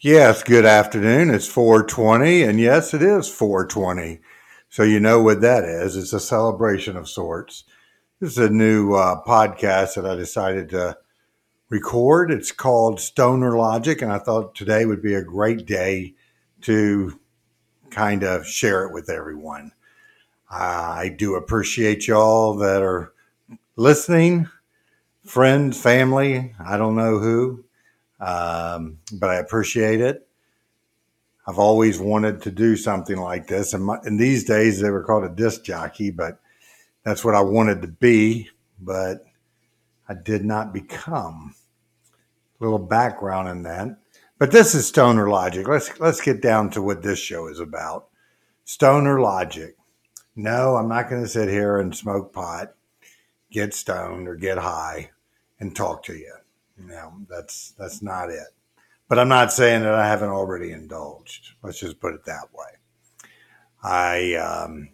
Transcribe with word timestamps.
Yes, 0.00 0.42
good 0.42 0.66
afternoon. 0.66 1.30
It's 1.30 1.48
420, 1.48 2.42
and 2.42 2.60
yes, 2.60 2.92
it 2.92 3.00
is 3.00 3.28
420. 3.28 4.20
So 4.68 4.82
you 4.82 5.00
know 5.00 5.22
what 5.22 5.40
that 5.40 5.64
is. 5.64 5.96
It's 5.96 6.12
a 6.12 6.20
celebration 6.20 6.98
of 6.98 7.08
sorts. 7.08 7.64
This 8.20 8.32
is 8.32 8.38
a 8.38 8.50
new 8.50 8.94
uh, 8.94 9.22
podcast 9.24 9.94
that 9.94 10.04
I 10.04 10.14
decided 10.14 10.68
to 10.70 10.98
record. 11.70 12.30
It's 12.30 12.52
called 12.52 13.00
Stoner 13.00 13.56
Logic, 13.56 14.02
and 14.02 14.12
I 14.12 14.18
thought 14.18 14.54
today 14.54 14.86
would 14.86 15.02
be 15.02 15.14
a 15.14 15.22
great 15.22 15.66
day 15.66 16.14
to 16.62 17.18
kind 17.90 18.24
of 18.24 18.46
share 18.46 18.84
it 18.84 18.92
with 18.92 19.10
everyone. 19.10 19.72
I 20.50 21.14
do 21.18 21.36
appreciate 21.36 22.08
y'all 22.08 22.56
that 22.56 22.82
are 22.82 23.12
listening, 23.76 24.48
friends, 25.24 25.80
family, 25.80 26.54
I 26.60 26.78
don't 26.78 26.96
know 26.96 27.18
who 27.18 27.65
um, 28.20 28.98
but 29.12 29.30
I 29.30 29.36
appreciate 29.36 30.00
it. 30.00 30.26
I've 31.46 31.58
always 31.58 31.98
wanted 32.00 32.42
to 32.42 32.50
do 32.50 32.76
something 32.76 33.16
like 33.16 33.46
this, 33.46 33.72
and 33.72 33.88
in 34.04 34.16
these 34.16 34.44
days 34.44 34.80
they 34.80 34.90
were 34.90 35.04
called 35.04 35.24
a 35.24 35.28
disc 35.28 35.62
jockey, 35.62 36.10
but 36.10 36.40
that's 37.04 37.24
what 37.24 37.36
I 37.36 37.40
wanted 37.40 37.82
to 37.82 37.88
be, 37.88 38.50
but 38.80 39.24
I 40.08 40.14
did 40.14 40.44
not 40.44 40.72
become. 40.74 41.54
A 42.58 42.64
little 42.64 42.78
background 42.78 43.48
in 43.48 43.62
that, 43.64 43.98
but 44.38 44.50
this 44.50 44.74
is 44.74 44.88
Stoner 44.88 45.28
Logic. 45.28 45.68
Let's 45.68 46.00
let's 46.00 46.22
get 46.22 46.40
down 46.40 46.70
to 46.70 46.82
what 46.82 47.02
this 47.02 47.18
show 47.18 47.48
is 47.48 47.60
about. 47.60 48.08
Stoner 48.64 49.20
Logic. 49.20 49.76
No, 50.34 50.76
I'm 50.76 50.88
not 50.88 51.08
going 51.08 51.22
to 51.22 51.28
sit 51.28 51.48
here 51.48 51.78
and 51.78 51.94
smoke 51.94 52.32
pot, 52.32 52.74
get 53.50 53.72
stoned, 53.72 54.26
or 54.26 54.36
get 54.36 54.58
high 54.58 55.10
and 55.60 55.76
talk 55.76 56.02
to 56.04 56.14
you. 56.14 56.32
No, 56.78 57.14
that's 57.28 57.72
that's 57.78 58.02
not 58.02 58.30
it. 58.30 58.48
But 59.08 59.18
I'm 59.18 59.28
not 59.28 59.52
saying 59.52 59.82
that 59.82 59.94
I 59.94 60.06
haven't 60.06 60.30
already 60.30 60.72
indulged. 60.72 61.54
Let's 61.62 61.78
just 61.78 62.00
put 62.00 62.14
it 62.14 62.24
that 62.24 62.48
way. 62.52 62.66
I 63.82 64.34
um, 64.34 64.88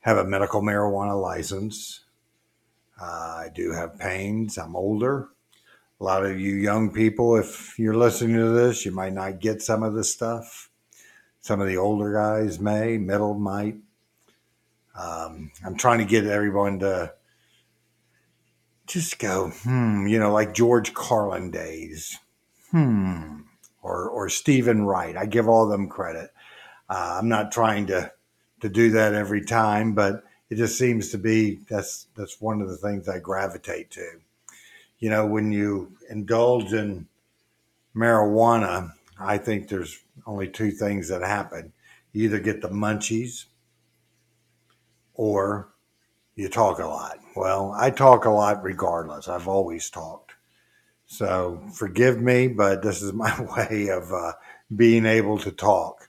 have 0.00 0.18
a 0.18 0.24
medical 0.24 0.62
marijuana 0.62 1.20
license. 1.20 2.04
Uh, 3.00 3.04
I 3.44 3.50
do 3.52 3.72
have 3.72 3.98
pains. 3.98 4.56
I'm 4.56 4.76
older. 4.76 5.28
A 6.00 6.04
lot 6.04 6.24
of 6.24 6.38
you 6.38 6.54
young 6.54 6.92
people, 6.92 7.36
if 7.36 7.78
you're 7.78 7.96
listening 7.96 8.36
to 8.36 8.50
this, 8.50 8.84
you 8.84 8.92
might 8.92 9.12
not 9.12 9.40
get 9.40 9.62
some 9.62 9.82
of 9.82 9.94
this 9.94 10.12
stuff. 10.12 10.70
Some 11.40 11.60
of 11.60 11.66
the 11.66 11.76
older 11.76 12.12
guys 12.12 12.60
may, 12.60 12.98
middle 12.98 13.34
might. 13.34 13.76
Um, 14.98 15.50
I'm 15.64 15.76
trying 15.76 15.98
to 15.98 16.04
get 16.04 16.24
everyone 16.26 16.80
to 16.80 17.14
just 18.92 19.18
go, 19.18 19.48
hmm, 19.48 20.06
you 20.06 20.18
know, 20.18 20.30
like 20.30 20.52
George 20.52 20.92
Carlin 20.92 21.50
days, 21.50 22.18
hmm, 22.70 23.40
or 23.80 24.08
or 24.10 24.28
Steven 24.28 24.84
Wright. 24.84 25.16
I 25.16 25.24
give 25.24 25.48
all 25.48 25.66
them 25.66 25.88
credit. 25.88 26.30
Uh, 26.90 27.16
I'm 27.18 27.28
not 27.28 27.52
trying 27.52 27.86
to 27.86 28.12
to 28.60 28.68
do 28.68 28.90
that 28.90 29.14
every 29.14 29.44
time, 29.44 29.94
but 29.94 30.24
it 30.50 30.56
just 30.56 30.76
seems 30.76 31.10
to 31.10 31.18
be 31.18 31.60
that's 31.70 32.06
that's 32.16 32.38
one 32.40 32.60
of 32.60 32.68
the 32.68 32.76
things 32.76 33.08
I 33.08 33.18
gravitate 33.18 33.90
to. 33.92 34.20
You 34.98 35.08
know, 35.08 35.26
when 35.26 35.52
you 35.52 35.96
indulge 36.10 36.74
in 36.74 37.08
marijuana, 37.96 38.92
I 39.18 39.38
think 39.38 39.68
there's 39.68 40.00
only 40.26 40.48
two 40.48 40.70
things 40.70 41.08
that 41.08 41.22
happen. 41.22 41.72
You 42.12 42.24
either 42.24 42.40
get 42.40 42.60
the 42.60 42.68
munchies 42.68 43.46
or 45.14 45.71
you 46.34 46.48
talk 46.48 46.78
a 46.78 46.86
lot. 46.86 47.18
Well, 47.36 47.74
I 47.78 47.90
talk 47.90 48.24
a 48.24 48.30
lot 48.30 48.62
regardless. 48.62 49.28
I've 49.28 49.48
always 49.48 49.90
talked. 49.90 50.32
So 51.06 51.62
forgive 51.74 52.20
me, 52.20 52.48
but 52.48 52.82
this 52.82 53.02
is 53.02 53.12
my 53.14 53.38
way 53.40 53.88
of 53.88 54.12
uh, 54.12 54.32
being 54.74 55.06
able 55.06 55.38
to 55.38 55.50
talk. 55.50 56.08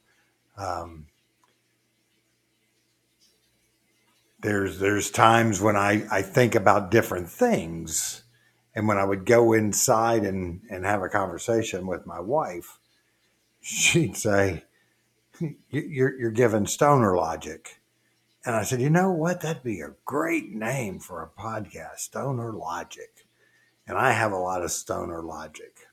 Um, 0.58 1.08
there's 4.40 4.80
there's 4.80 5.10
times 5.10 5.62
when 5.62 5.76
I, 5.76 6.06
I 6.12 6.22
think 6.22 6.54
about 6.56 6.92
different 6.92 7.30
things, 7.30 8.24
and 8.76 8.88
when 8.88 8.98
I 8.98 9.06
would 9.06 9.26
go 9.26 9.54
inside 9.54 10.24
and, 10.24 10.62
and 10.70 10.86
have 10.86 11.02
a 11.02 11.10
conversation 11.10 11.88
with 11.88 12.06
my 12.06 12.20
wife, 12.20 12.78
she'd 13.62 14.18
say, 14.18 14.66
"You're 15.70 16.20
you're 16.20 16.32
giving 16.32 16.68
stoner 16.68 17.16
logic." 17.16 17.80
And 18.46 18.56
I 18.56 18.64
said, 18.64 18.82
you 18.82 18.90
know 18.90 19.12
what? 19.12 19.42
That'd 19.42 19.64
be 19.64 19.82
a 19.82 19.96
great 20.04 20.52
name 20.52 21.00
for 21.00 21.22
a 21.22 21.42
podcast, 21.42 22.00
Stoner 22.00 22.52
Logic. 22.52 23.26
And 23.88 23.98
I 23.98 24.12
have 24.12 24.32
a 24.32 24.38
lot 24.38 24.64
of 24.64 24.72
stoner 24.72 25.22
logic. 25.22 25.88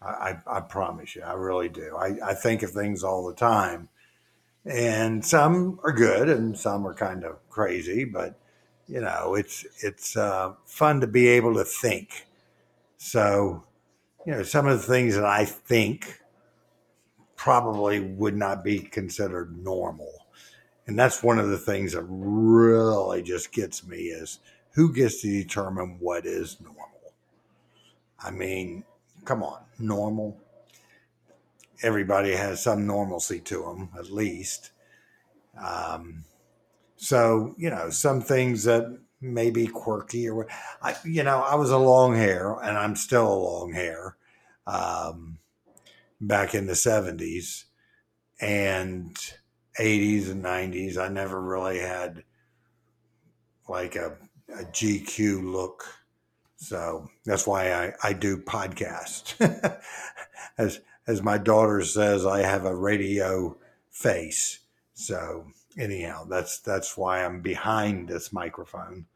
I, 0.00 0.06
I, 0.06 0.58
I 0.58 0.60
promise 0.60 1.14
you, 1.14 1.22
I 1.22 1.34
really 1.34 1.68
do. 1.68 1.96
I, 1.96 2.30
I 2.30 2.34
think 2.34 2.62
of 2.62 2.70
things 2.70 3.04
all 3.04 3.26
the 3.26 3.34
time. 3.34 3.88
And 4.64 5.24
some 5.24 5.78
are 5.84 5.92
good 5.92 6.28
and 6.28 6.58
some 6.58 6.86
are 6.86 6.94
kind 6.94 7.24
of 7.24 7.36
crazy, 7.50 8.04
but 8.04 8.38
you 8.86 9.00
know, 9.00 9.34
it's 9.34 9.64
it's 9.82 10.16
uh, 10.16 10.54
fun 10.66 11.00
to 11.00 11.06
be 11.06 11.28
able 11.28 11.54
to 11.54 11.64
think. 11.64 12.26
So, 12.98 13.64
you 14.26 14.32
know, 14.32 14.42
some 14.42 14.66
of 14.66 14.78
the 14.78 14.86
things 14.86 15.14
that 15.14 15.24
I 15.24 15.44
think 15.44 16.20
probably 17.36 18.00
would 18.00 18.36
not 18.36 18.64
be 18.64 18.78
considered 18.80 19.56
normal 19.62 20.23
and 20.86 20.98
that's 20.98 21.22
one 21.22 21.38
of 21.38 21.48
the 21.48 21.58
things 21.58 21.92
that 21.92 22.04
really 22.08 23.22
just 23.22 23.52
gets 23.52 23.86
me 23.86 23.96
is 23.96 24.38
who 24.72 24.92
gets 24.92 25.22
to 25.22 25.28
determine 25.28 25.96
what 26.00 26.26
is 26.26 26.60
normal? 26.60 27.14
I 28.18 28.30
mean, 28.30 28.84
come 29.24 29.42
on, 29.42 29.60
normal. 29.78 30.36
Everybody 31.82 32.32
has 32.32 32.62
some 32.62 32.86
normalcy 32.86 33.40
to 33.40 33.62
them, 33.62 33.90
at 33.98 34.10
least. 34.10 34.72
Um, 35.62 36.24
so, 36.96 37.54
you 37.56 37.70
know, 37.70 37.90
some 37.90 38.20
things 38.20 38.64
that 38.64 38.98
may 39.20 39.50
be 39.50 39.66
quirky 39.66 40.28
or 40.28 40.46
I, 40.82 40.96
you 41.04 41.22
know, 41.22 41.40
I 41.40 41.54
was 41.54 41.70
a 41.70 41.78
long 41.78 42.14
hair 42.14 42.56
and 42.62 42.76
I'm 42.76 42.96
still 42.96 43.32
a 43.32 43.34
long 43.34 43.72
hair 43.72 44.16
um, 44.66 45.38
back 46.20 46.54
in 46.54 46.66
the 46.66 46.74
70s. 46.74 47.64
And 48.40 49.16
80s 49.78 50.30
and 50.30 50.44
90s. 50.44 50.96
I 50.96 51.08
never 51.08 51.40
really 51.40 51.78
had 51.78 52.24
like 53.68 53.96
a, 53.96 54.16
a 54.52 54.64
GQ 54.64 55.50
look. 55.50 55.84
So 56.56 57.08
that's 57.24 57.46
why 57.46 57.72
I, 57.72 57.92
I 58.02 58.12
do 58.12 58.38
podcast. 58.38 59.34
as 60.58 60.80
as 61.06 61.22
my 61.22 61.36
daughter 61.36 61.82
says, 61.84 62.24
I 62.24 62.40
have 62.40 62.64
a 62.64 62.74
radio 62.74 63.56
face. 63.90 64.60
So 64.94 65.46
anyhow, 65.76 66.24
that's 66.24 66.60
that's 66.60 66.96
why 66.96 67.24
I'm 67.24 67.40
behind 67.40 68.08
this 68.08 68.32
microphone. 68.32 69.06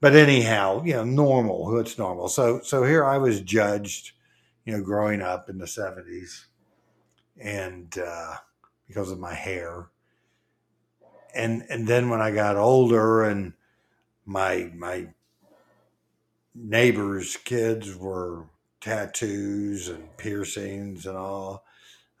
But 0.00 0.14
anyhow, 0.14 0.82
you 0.84 0.94
know, 0.94 1.04
normal. 1.04 1.78
It's 1.78 1.98
normal. 1.98 2.28
So 2.28 2.60
so 2.60 2.84
here 2.84 3.04
I 3.04 3.18
was 3.18 3.40
judged, 3.40 4.12
you 4.64 4.76
know, 4.76 4.82
growing 4.82 5.22
up 5.22 5.50
in 5.50 5.58
the 5.58 5.66
70s. 5.66 6.44
And 7.38 7.96
uh 7.98 8.36
because 8.90 9.12
of 9.12 9.20
my 9.20 9.34
hair. 9.34 9.86
And 11.32 11.64
and 11.70 11.86
then 11.86 12.10
when 12.10 12.20
I 12.20 12.32
got 12.32 12.56
older 12.56 13.22
and 13.22 13.52
my 14.26 14.72
my 14.74 15.06
neighbors' 16.54 17.36
kids 17.36 17.94
were 17.94 18.46
tattoos 18.80 19.88
and 19.88 20.16
piercings 20.16 21.06
and 21.06 21.16
all. 21.16 21.64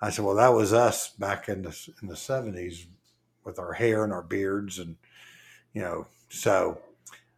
I 0.00 0.10
said, 0.10 0.24
well, 0.24 0.36
that 0.36 0.54
was 0.54 0.72
us 0.72 1.10
back 1.10 1.48
in 1.48 1.62
the 1.62 1.76
in 2.00 2.08
the 2.08 2.16
seventies 2.16 2.86
with 3.44 3.58
our 3.58 3.72
hair 3.72 4.04
and 4.04 4.12
our 4.12 4.22
beards, 4.22 4.78
and 4.78 4.96
you 5.74 5.82
know, 5.82 6.06
so 6.28 6.80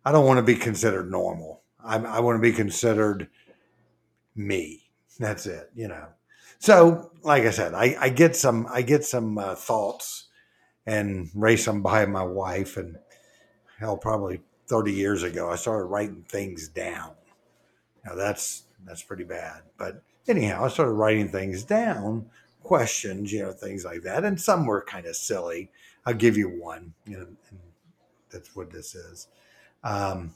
I 0.05 0.13
don't 0.13 0.27
want 0.27 0.39
to 0.39 0.43
be 0.43 0.57
considered 0.57 1.11
normal. 1.11 1.63
I, 1.83 1.97
I 1.97 2.21
want 2.21 2.37
to 2.37 2.43
be 2.43 2.55
considered 2.55 3.29
me. 4.37 4.91
That's 5.19 5.47
it, 5.47 5.71
you 5.75 5.89
know. 5.89 6.09
So, 6.63 7.11
like 7.23 7.43
I 7.43 7.51
said, 7.51 7.75
I, 7.75 7.97
I 7.99 8.09
get 8.09 8.37
some 8.37 8.69
I 8.71 8.83
get 8.83 9.05
some 9.05 9.37
uh, 9.37 9.57
thoughts 9.57 10.29
and 10.87 11.29
race 11.35 11.65
them 11.65 11.83
by 11.83 12.07
my 12.07 12.23
wife, 12.23 12.77
and 12.77 12.99
hell, 13.81 13.97
probably 13.97 14.43
thirty 14.69 14.93
years 14.93 15.25
ago, 15.25 15.51
I 15.51 15.57
started 15.57 15.87
writing 15.87 16.25
things 16.29 16.69
down. 16.69 17.15
Now 18.07 18.15
that's 18.15 18.63
that's 18.85 19.03
pretty 19.03 19.25
bad, 19.25 19.63
but 19.77 20.05
anyhow, 20.29 20.65
I 20.65 20.69
started 20.69 20.93
writing 20.93 21.29
things 21.29 21.65
down, 21.65 22.27
questions, 22.63 23.33
you 23.33 23.43
know, 23.43 23.51
things 23.51 23.85
like 23.85 24.03
that, 24.03 24.23
and 24.23 24.41
some 24.41 24.65
were 24.65 24.83
kind 24.83 25.07
of 25.07 25.17
silly. 25.17 25.69
I'll 26.07 26.15
give 26.15 26.37
you 26.37 26.49
one, 26.49 26.95
you 27.05 27.19
know, 27.19 27.27
that's 28.31 28.55
what 28.55 28.71
this 28.71 28.95
is. 28.95 29.27
Um, 29.83 30.33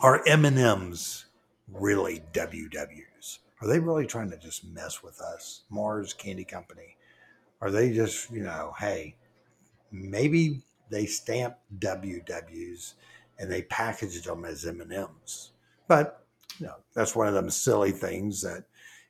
are 0.00 0.20
M 0.26 0.44
and 0.44 0.58
M's 0.58 1.26
really 1.72 2.24
WWs? 2.32 3.38
Are 3.60 3.68
they 3.68 3.80
really 3.80 4.06
trying 4.06 4.30
to 4.30 4.36
just 4.36 4.64
mess 4.64 5.02
with 5.02 5.20
us? 5.20 5.62
Mars 5.70 6.14
Candy 6.14 6.44
Company. 6.44 6.96
Are 7.60 7.70
they 7.70 7.92
just, 7.92 8.30
you 8.30 8.42
know, 8.42 8.72
hey, 8.78 9.16
maybe 9.90 10.62
they 10.90 11.06
stamped 11.06 11.58
WWs 11.80 12.94
and 13.38 13.50
they 13.50 13.62
packaged 13.62 14.26
them 14.26 14.44
as 14.44 14.64
M&Ms. 14.64 15.50
But, 15.88 16.24
you 16.58 16.66
know, 16.66 16.76
that's 16.94 17.16
one 17.16 17.28
of 17.28 17.34
them 17.34 17.50
silly 17.50 17.92
things 17.92 18.42
that, 18.42 18.64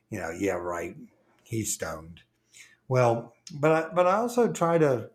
you 0.09 0.19
know, 0.19 0.31
yeah, 0.31 0.53
right. 0.53 0.95
he's 1.43 1.73
stoned. 1.73 2.21
Well, 2.87 3.33
but 3.53 3.71
I, 3.71 3.93
but 3.93 4.07
I 4.07 4.15
also 4.15 4.51
try 4.51 4.77
to 4.77 5.09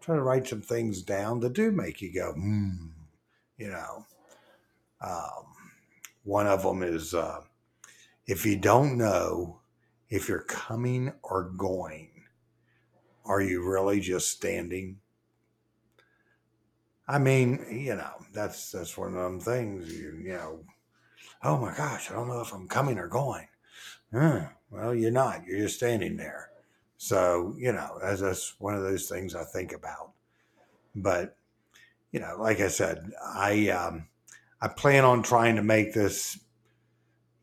try 0.00 0.14
to 0.14 0.22
write 0.22 0.46
some 0.46 0.60
things 0.60 1.02
down 1.02 1.40
that 1.40 1.54
do 1.54 1.70
make 1.70 2.00
you 2.00 2.12
go, 2.12 2.32
hmm, 2.32 2.88
you 3.56 3.68
know. 3.68 4.06
Um, 5.00 5.44
one 6.24 6.46
of 6.46 6.62
them 6.62 6.82
is 6.82 7.14
uh, 7.14 7.40
if 8.28 8.46
you 8.46 8.56
don't 8.56 8.96
know 8.96 9.60
if 10.08 10.28
you're 10.28 10.42
coming 10.42 11.12
or 11.22 11.44
going, 11.44 12.10
are 13.24 13.40
you 13.40 13.66
really 13.68 14.00
just 14.00 14.28
standing? 14.28 14.98
I 17.08 17.18
mean, 17.18 17.66
you 17.70 17.96
know, 17.96 18.12
that's 18.32 18.70
that's 18.70 18.96
one 18.96 19.08
of 19.08 19.22
them 19.22 19.40
things. 19.40 19.92
You, 19.92 20.16
you 20.22 20.32
know, 20.34 20.60
oh 21.42 21.56
my 21.56 21.74
gosh, 21.74 22.10
I 22.10 22.14
don't 22.14 22.28
know 22.28 22.42
if 22.42 22.52
I'm 22.52 22.68
coming 22.68 22.98
or 22.98 23.08
going. 23.08 23.48
Hmm, 24.12 24.44
well, 24.70 24.94
you're 24.94 25.10
not. 25.10 25.46
You're 25.46 25.60
just 25.60 25.76
standing 25.76 26.16
there. 26.16 26.50
So 26.98 27.54
you 27.58 27.72
know, 27.72 27.98
as 28.02 28.20
that's 28.20 28.54
one 28.60 28.74
of 28.74 28.82
those 28.82 29.08
things 29.08 29.34
I 29.34 29.44
think 29.44 29.72
about. 29.72 30.12
But 30.94 31.34
you 32.12 32.20
know, 32.20 32.36
like 32.38 32.60
I 32.60 32.68
said, 32.68 33.10
I 33.24 33.70
um, 33.70 34.08
I 34.60 34.68
plan 34.68 35.04
on 35.04 35.22
trying 35.22 35.56
to 35.56 35.62
make 35.62 35.94
this, 35.94 36.38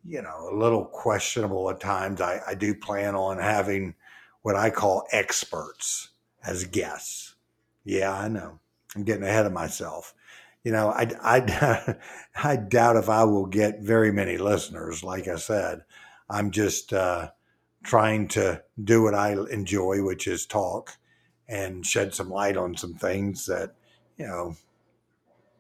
you 0.08 0.22
know, 0.22 0.50
a 0.52 0.56
little 0.56 0.86
questionable 0.86 1.70
at 1.70 1.80
times. 1.80 2.22
I, 2.22 2.42
I 2.48 2.54
do 2.56 2.76
plan 2.76 3.16
on 3.16 3.40
having 3.40 3.96
what 4.42 4.56
I 4.56 4.70
call 4.70 5.08
experts 5.12 6.10
as 6.44 6.66
guests. 6.66 7.36
Yeah, 7.84 8.14
I 8.14 8.28
know. 8.28 8.60
I'm 8.96 9.04
getting 9.04 9.24
ahead 9.24 9.46
of 9.46 9.54
myself. 9.54 10.14
You 10.64 10.72
know, 10.72 10.90
I, 10.90 11.10
I, 11.22 11.96
I 12.44 12.56
doubt 12.56 12.98
if 12.98 13.10
I 13.10 13.24
will 13.24 13.46
get 13.46 13.82
very 13.82 14.12
many 14.12 14.38
listeners. 14.38 15.04
Like 15.04 15.28
I 15.28 15.36
said, 15.36 15.82
I'm 16.30 16.52
just 16.52 16.94
uh, 16.94 17.30
trying 17.84 18.28
to 18.30 18.64
do 18.84 19.04
what 19.04 19.16
I 19.16 19.36
enjoy, 19.52 20.04
which 20.04 20.28
is 20.28 20.46
talk 20.46 20.98
and 21.48 21.86
shed 21.86 22.14
some 22.14 22.30
light 22.30 22.58
on 22.58 22.76
some 22.76 22.96
things 22.96 23.46
that, 23.46 23.76
you 24.18 24.26
know, 24.26 24.56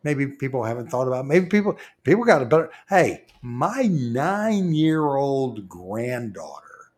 maybe 0.05 0.27
people 0.27 0.63
haven't 0.63 0.89
thought 0.89 1.07
about. 1.07 1.25
Maybe 1.25 1.47
people 1.47 1.77
people 2.05 2.23
got 2.23 2.41
a 2.41 2.45
better. 2.45 2.71
Hey, 2.87 3.25
my 3.41 3.89
nine 3.91 4.73
year 4.73 5.03
old 5.03 5.67
granddaughter, 5.67 6.91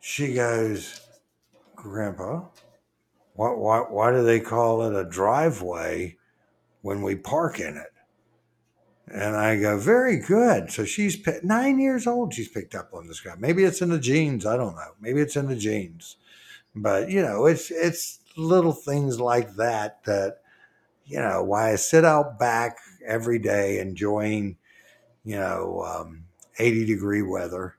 she 0.00 0.32
goes, 0.32 1.02
Grandpa, 1.74 2.46
why, 3.34 3.50
why 3.50 3.78
why 3.80 4.12
do 4.12 4.22
they 4.22 4.40
call 4.40 4.82
it 4.82 4.98
a 4.98 5.04
driveway 5.04 6.16
when 6.80 7.02
we 7.02 7.16
park 7.16 7.60
in 7.60 7.76
it? 7.76 7.92
And 9.12 9.34
I 9.34 9.58
go, 9.58 9.76
very 9.76 10.18
good. 10.18 10.70
So 10.70 10.84
she's 10.84 11.18
nine 11.42 11.80
years 11.80 12.06
old. 12.06 12.32
She's 12.32 12.48
picked 12.48 12.76
up 12.76 12.94
on 12.94 13.08
this 13.08 13.18
guy. 13.18 13.34
Maybe 13.36 13.64
it's 13.64 13.82
in 13.82 13.90
the 13.90 13.98
genes. 13.98 14.46
I 14.46 14.56
don't 14.56 14.76
know. 14.76 14.92
Maybe 15.00 15.20
it's 15.20 15.34
in 15.34 15.48
the 15.48 15.56
genes. 15.56 16.16
But 16.76 17.10
you 17.10 17.20
know, 17.20 17.46
it's 17.46 17.72
it's 17.72 18.20
little 18.36 18.72
things 18.72 19.18
like 19.18 19.56
that 19.56 20.04
that 20.04 20.39
you 21.10 21.18
know, 21.18 21.42
why 21.42 21.72
I 21.72 21.76
sit 21.76 22.04
out 22.04 22.38
back 22.38 22.78
every 23.04 23.40
day 23.40 23.80
enjoying, 23.80 24.56
you 25.24 25.34
know, 25.34 25.82
um, 25.84 26.24
80 26.56 26.86
degree 26.86 27.22
weather 27.22 27.74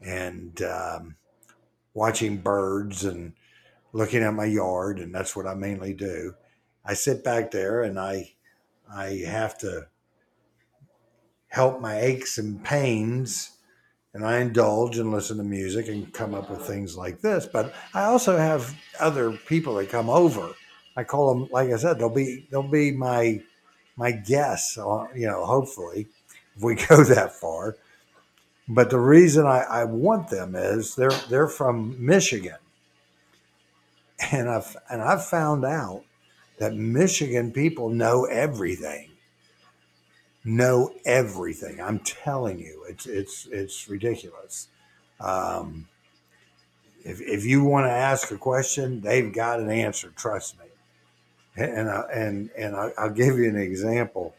and 0.00 0.60
um, 0.62 1.16
watching 1.92 2.38
birds 2.38 3.04
and 3.04 3.34
looking 3.92 4.22
at 4.22 4.32
my 4.32 4.46
yard. 4.46 4.98
And 4.98 5.14
that's 5.14 5.36
what 5.36 5.46
I 5.46 5.52
mainly 5.52 5.92
do. 5.92 6.34
I 6.82 6.94
sit 6.94 7.22
back 7.22 7.50
there 7.50 7.82
and 7.82 8.00
I, 8.00 8.32
I 8.90 9.24
have 9.26 9.58
to 9.58 9.88
help 11.48 11.82
my 11.82 12.00
aches 12.00 12.38
and 12.38 12.64
pains 12.64 13.58
and 14.14 14.24
I 14.24 14.38
indulge 14.38 14.96
and 14.96 15.10
listen 15.10 15.36
to 15.36 15.44
music 15.44 15.86
and 15.88 16.12
come 16.14 16.34
up 16.34 16.48
with 16.48 16.62
things 16.62 16.96
like 16.96 17.20
this. 17.20 17.46
But 17.46 17.74
I 17.92 18.04
also 18.04 18.38
have 18.38 18.74
other 18.98 19.32
people 19.32 19.74
that 19.74 19.90
come 19.90 20.08
over 20.08 20.54
I 21.00 21.04
call 21.04 21.32
them, 21.32 21.48
like 21.50 21.70
I 21.70 21.76
said, 21.76 21.98
they'll 21.98 22.10
be 22.10 22.46
they'll 22.50 22.62
be 22.62 22.92
my 22.92 23.40
my 23.96 24.12
guests. 24.12 24.76
Uh, 24.76 25.06
you 25.14 25.26
know, 25.26 25.46
hopefully, 25.46 26.08
if 26.54 26.62
we 26.62 26.74
go 26.88 27.02
that 27.04 27.32
far. 27.32 27.76
But 28.68 28.90
the 28.90 29.00
reason 29.00 29.46
I, 29.46 29.62
I 29.62 29.84
want 29.84 30.28
them 30.28 30.54
is 30.54 30.94
they're 30.94 31.10
they're 31.30 31.48
from 31.48 31.96
Michigan, 32.04 32.58
and 34.30 34.48
I've 34.48 34.76
and 34.90 35.00
I've 35.00 35.24
found 35.24 35.64
out 35.64 36.04
that 36.58 36.74
Michigan 36.74 37.50
people 37.50 37.88
know 37.88 38.26
everything. 38.26 39.08
Know 40.44 40.92
everything. 41.06 41.80
I'm 41.80 42.00
telling 42.00 42.58
you, 42.58 42.84
it's 42.88 43.06
it's 43.06 43.48
it's 43.50 43.88
ridiculous. 43.88 44.68
Um, 45.18 45.88
if 47.04 47.22
if 47.22 47.46
you 47.46 47.64
want 47.64 47.86
to 47.86 47.90
ask 47.90 48.30
a 48.30 48.38
question, 48.38 49.00
they've 49.00 49.32
got 49.32 49.60
an 49.60 49.70
answer. 49.70 50.12
Trust 50.14 50.58
me 50.58 50.69
and 51.56 51.88
I, 51.88 52.02
and 52.12 52.50
and 52.56 52.76
I, 52.76 52.92
will 52.98 53.10
give 53.10 53.38
you 53.38 53.48
an 53.48 53.56
example. 53.56 54.34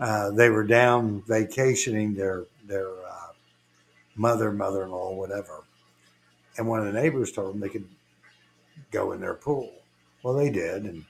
Uh, 0.00 0.30
they 0.30 0.48
were 0.48 0.64
down 0.64 1.22
vacationing 1.26 2.14
their 2.14 2.44
their 2.66 2.88
uh, 2.88 3.32
mother, 4.16 4.52
mother 4.52 4.84
in 4.84 4.90
law, 4.90 5.12
whatever, 5.12 5.64
and 6.56 6.66
one 6.66 6.80
of 6.80 6.86
the 6.86 7.00
neighbors 7.00 7.32
told 7.32 7.54
them 7.54 7.60
they 7.60 7.68
could 7.68 7.88
go 8.90 9.12
in 9.12 9.20
their 9.20 9.34
pool. 9.34 9.72
Well, 10.22 10.34
they 10.34 10.50
did, 10.50 10.84
and 10.84 11.04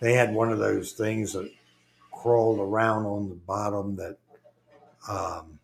they 0.00 0.14
had 0.14 0.32
one 0.32 0.52
of 0.52 0.58
those 0.58 0.92
things 0.92 1.32
that 1.32 1.50
crawled 2.12 2.60
around 2.60 3.06
on 3.06 3.28
the 3.28 3.34
bottom 3.34 3.96
that 3.96 4.16
um, 5.08 5.58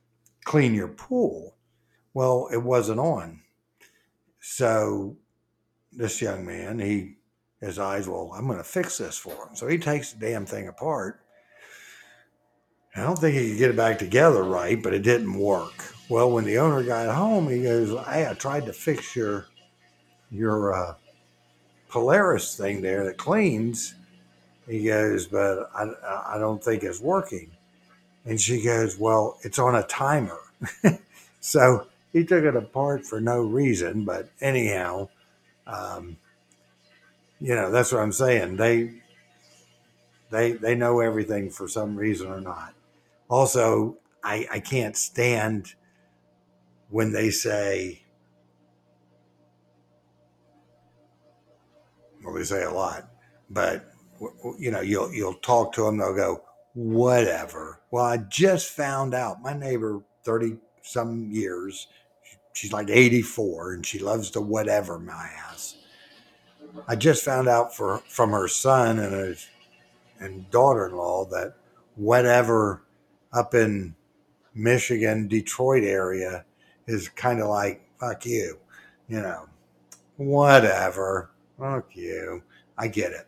clean 0.44 0.75
your 0.75 0.88
pool. 0.88 1.55
Well, 2.12 2.49
it 2.53 2.59
wasn't 2.62 2.99
on, 2.99 3.41
so 4.41 5.17
this 5.93 6.21
young 6.21 6.44
man 6.47 6.79
he 6.79 7.17
his 7.61 7.79
eyes, 7.79 8.09
well, 8.09 8.33
I'm 8.35 8.47
going 8.47 8.59
to 8.59 8.65
fix 8.65 8.99
this 8.99 9.19
for 9.19 9.33
him. 9.33 9.55
So 9.55 9.67
he 9.69 9.79
takes 9.79 10.12
the 10.12 10.27
damn 10.27 10.47
thing 10.47 10.69
apart. 10.69 11.21
I 12.97 13.03
don't 13.03 13.19
think 13.19 13.37
he 13.37 13.51
could 13.51 13.59
get 13.59 13.71
it 13.71 13.77
back 13.77 13.99
together 13.99 14.43
right, 14.43 14.83
but 14.83 14.95
it 14.95 15.03
didn't 15.03 15.39
work. 15.39 15.95
Well, 16.09 16.31
when 16.31 16.45
the 16.45 16.59
owner 16.59 16.83
got 16.83 17.15
home, 17.15 17.49
he 17.49 17.62
goes, 17.62 17.91
"Hey, 18.07 18.27
I 18.29 18.35
tried 18.35 18.67
to 18.67 18.73
fix 18.73 19.15
your 19.15 19.47
your 20.31 20.75
uh, 20.75 20.95
Polaris 21.89 22.57
thing 22.57 22.81
there 22.81 23.05
that 23.05 23.17
cleans." 23.17 23.95
He 24.67 24.85
goes, 24.85 25.27
"But 25.27 25.71
I, 25.73 26.35
I 26.35 26.39
don't 26.39 26.63
think 26.63 26.83
it's 26.83 27.01
working." 27.01 27.53
And 28.25 28.41
she 28.41 28.61
goes, 28.61 28.99
"Well, 28.99 29.39
it's 29.43 29.61
on 29.61 29.77
a 29.77 29.85
timer." 29.85 30.41
so 31.41 31.87
he 32.13 32.25
took 32.25 32.43
it 32.43 32.56
apart 32.56 33.06
for 33.06 33.21
no 33.21 33.41
reason, 33.43 34.05
but 34.05 34.31
anyhow, 34.41 35.08
um, 35.69 36.17
you 37.41 37.55
know 37.55 37.70
that's 37.70 37.93
what 37.93 38.03
i'm 38.03 38.13
saying. 38.13 38.56
They 38.56 39.01
they 40.31 40.53
they 40.53 40.75
know 40.75 41.01
everything 41.01 41.51
for 41.51 41.67
some 41.69 41.97
reason 41.97 42.29
or 42.29 42.41
not. 42.41 42.75
Also 43.29 43.97
i 44.23 44.47
i 44.53 44.61
can't 44.61 44.97
stand 44.97 45.75
when 46.91 47.13
they 47.13 47.31
say 47.31 48.03
well 52.23 52.35
they 52.35 52.44
say 52.44 52.65
a 52.65 52.70
lot 52.70 53.09
but 53.49 53.87
you 54.59 54.70
know 54.70 54.81
you'll 54.81 55.13
you'll 55.13 55.35
talk 55.35 55.73
to 55.73 55.85
them 55.85 55.97
they'll 55.97 56.15
go 56.15 56.43
whatever. 56.75 57.81
Well 57.91 58.05
i 58.05 58.19
just 58.19 58.69
found 58.70 59.15
out 59.15 59.43
my 59.43 59.55
neighbor 59.55 60.03
30 60.25 60.59
some 60.82 61.31
years 61.31 61.89
she's 62.53 62.73
like 62.73 62.91
84 62.91 63.75
and 63.75 63.87
she 63.87 63.99
loves 63.99 64.31
to 64.32 64.41
whatever 64.41 64.99
my 64.99 65.31
ass 65.49 65.77
I 66.86 66.96
just 66.96 67.24
found 67.24 67.48
out 67.48 67.74
for 67.74 67.98
from 68.08 68.31
her 68.31 68.48
son 68.48 68.98
and 68.98 69.12
his 69.12 69.48
and 70.19 70.50
daughter-in-law 70.50 71.27
that 71.27 71.55
whatever 71.96 72.82
up 73.32 73.55
in 73.55 73.94
Michigan, 74.55 75.29
Detroit 75.29 75.84
area 75.84 76.44
is 76.86 77.08
kind 77.08 77.41
of 77.41 77.48
like 77.48 77.82
fuck 77.98 78.27
you, 78.27 78.58
you 79.08 79.20
know, 79.20 79.48
whatever, 80.17 81.31
fuck 81.58 81.94
you. 81.94 82.43
I 82.77 82.89
get 82.89 83.12
it. 83.12 83.27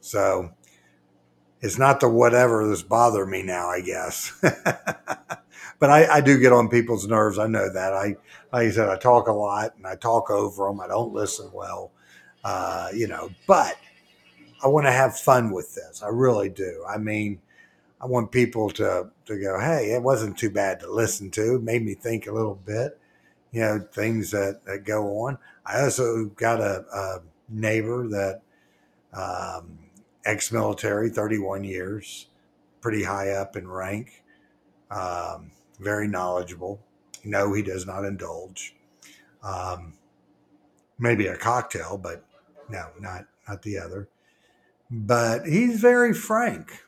So 0.00 0.50
it's 1.60 1.78
not 1.78 2.00
the 2.00 2.08
whatever 2.08 2.66
that's 2.66 2.82
bothering 2.82 3.30
me 3.30 3.42
now, 3.42 3.68
I 3.68 3.80
guess. 3.80 4.32
but 5.78 5.90
I, 5.90 6.06
I, 6.06 6.20
do 6.20 6.38
get 6.38 6.52
on 6.52 6.68
people's 6.68 7.06
nerves. 7.06 7.38
I 7.38 7.46
know 7.46 7.70
that. 7.72 7.92
I, 7.92 8.16
like 8.52 8.68
I 8.68 8.70
said, 8.70 8.88
I 8.88 8.96
talk 8.96 9.28
a 9.28 9.32
lot 9.32 9.76
and 9.76 9.86
I 9.86 9.96
talk 9.96 10.30
over 10.30 10.68
them. 10.68 10.80
I 10.80 10.86
don't 10.86 11.12
listen 11.12 11.50
well. 11.52 11.92
Uh, 12.46 12.90
you 12.94 13.08
know, 13.08 13.28
but 13.48 13.76
I 14.62 14.68
want 14.68 14.86
to 14.86 14.92
have 14.92 15.18
fun 15.18 15.50
with 15.50 15.74
this. 15.74 16.00
I 16.00 16.10
really 16.10 16.48
do. 16.48 16.84
I 16.88 16.96
mean, 16.96 17.40
I 18.00 18.06
want 18.06 18.30
people 18.30 18.70
to 18.70 19.10
to 19.24 19.40
go, 19.40 19.58
hey, 19.58 19.90
it 19.90 20.00
wasn't 20.00 20.38
too 20.38 20.50
bad 20.50 20.78
to 20.80 20.92
listen 20.92 21.28
to. 21.32 21.56
It 21.56 21.64
made 21.64 21.84
me 21.84 21.94
think 21.94 22.28
a 22.28 22.32
little 22.32 22.54
bit. 22.54 23.00
You 23.50 23.62
know, 23.62 23.88
things 23.92 24.30
that, 24.30 24.64
that 24.64 24.84
go 24.84 25.26
on. 25.26 25.38
I 25.64 25.82
also 25.82 26.26
got 26.36 26.60
a, 26.60 26.84
a 26.92 27.18
neighbor 27.48 28.06
that 28.10 28.42
um, 29.12 29.80
ex-military, 30.24 31.10
31 31.10 31.64
years, 31.64 32.28
pretty 32.80 33.02
high 33.02 33.30
up 33.30 33.56
in 33.56 33.66
rank, 33.66 34.22
um, 34.92 35.50
very 35.80 36.06
knowledgeable. 36.06 36.78
No, 37.24 37.52
he 37.52 37.62
does 37.62 37.86
not 37.86 38.04
indulge. 38.04 38.76
Um, 39.42 39.94
maybe 40.98 41.26
a 41.26 41.36
cocktail, 41.36 41.98
but 41.98 42.22
no, 42.68 42.88
not 43.00 43.26
not 43.48 43.62
the 43.62 43.78
other. 43.78 44.08
But 44.90 45.46
he's 45.46 45.80
very 45.80 46.14
frank, 46.14 46.84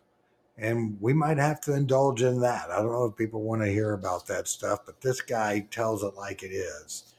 and 0.56 0.98
we 1.00 1.12
might 1.12 1.38
have 1.38 1.60
to 1.62 1.74
indulge 1.74 2.22
in 2.22 2.40
that. 2.40 2.70
I 2.70 2.76
don't 2.76 2.92
know 2.92 3.06
if 3.06 3.16
people 3.16 3.42
want 3.42 3.62
to 3.62 3.72
hear 3.72 3.92
about 3.92 4.26
that 4.28 4.48
stuff, 4.48 4.80
but 4.86 5.00
this 5.00 5.20
guy 5.20 5.60
tells 5.70 6.02
it 6.02 6.14
like 6.14 6.42
it 6.42 6.52
is. 6.52 7.14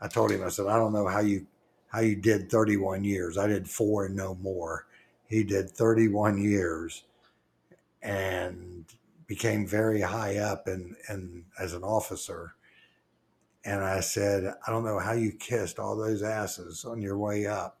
I 0.00 0.08
told 0.08 0.30
him, 0.32 0.42
I 0.44 0.48
said, 0.48 0.66
I 0.66 0.76
don't 0.78 0.92
know 0.92 1.08
how 1.08 1.20
you 1.20 1.46
how 1.88 2.00
you 2.00 2.16
did 2.16 2.50
31 2.50 3.04
years. 3.04 3.38
I 3.38 3.46
did 3.46 3.68
four 3.68 4.06
and 4.06 4.16
no 4.16 4.34
more. 4.36 4.86
He 5.28 5.44
did 5.44 5.70
31 5.70 6.42
years 6.42 7.04
and 8.02 8.84
became 9.26 9.66
very 9.66 10.00
high 10.02 10.38
up 10.38 10.66
and 10.68 10.96
and 11.08 11.44
as 11.58 11.72
an 11.74 11.82
officer 11.84 12.54
and 13.64 13.84
I 13.84 14.00
said, 14.00 14.54
I 14.66 14.70
don't 14.70 14.84
know 14.84 14.98
how 14.98 15.12
you 15.12 15.32
kissed 15.32 15.78
all 15.78 15.96
those 15.96 16.22
asses 16.22 16.84
on 16.84 17.00
your 17.00 17.16
way 17.16 17.46
up, 17.46 17.78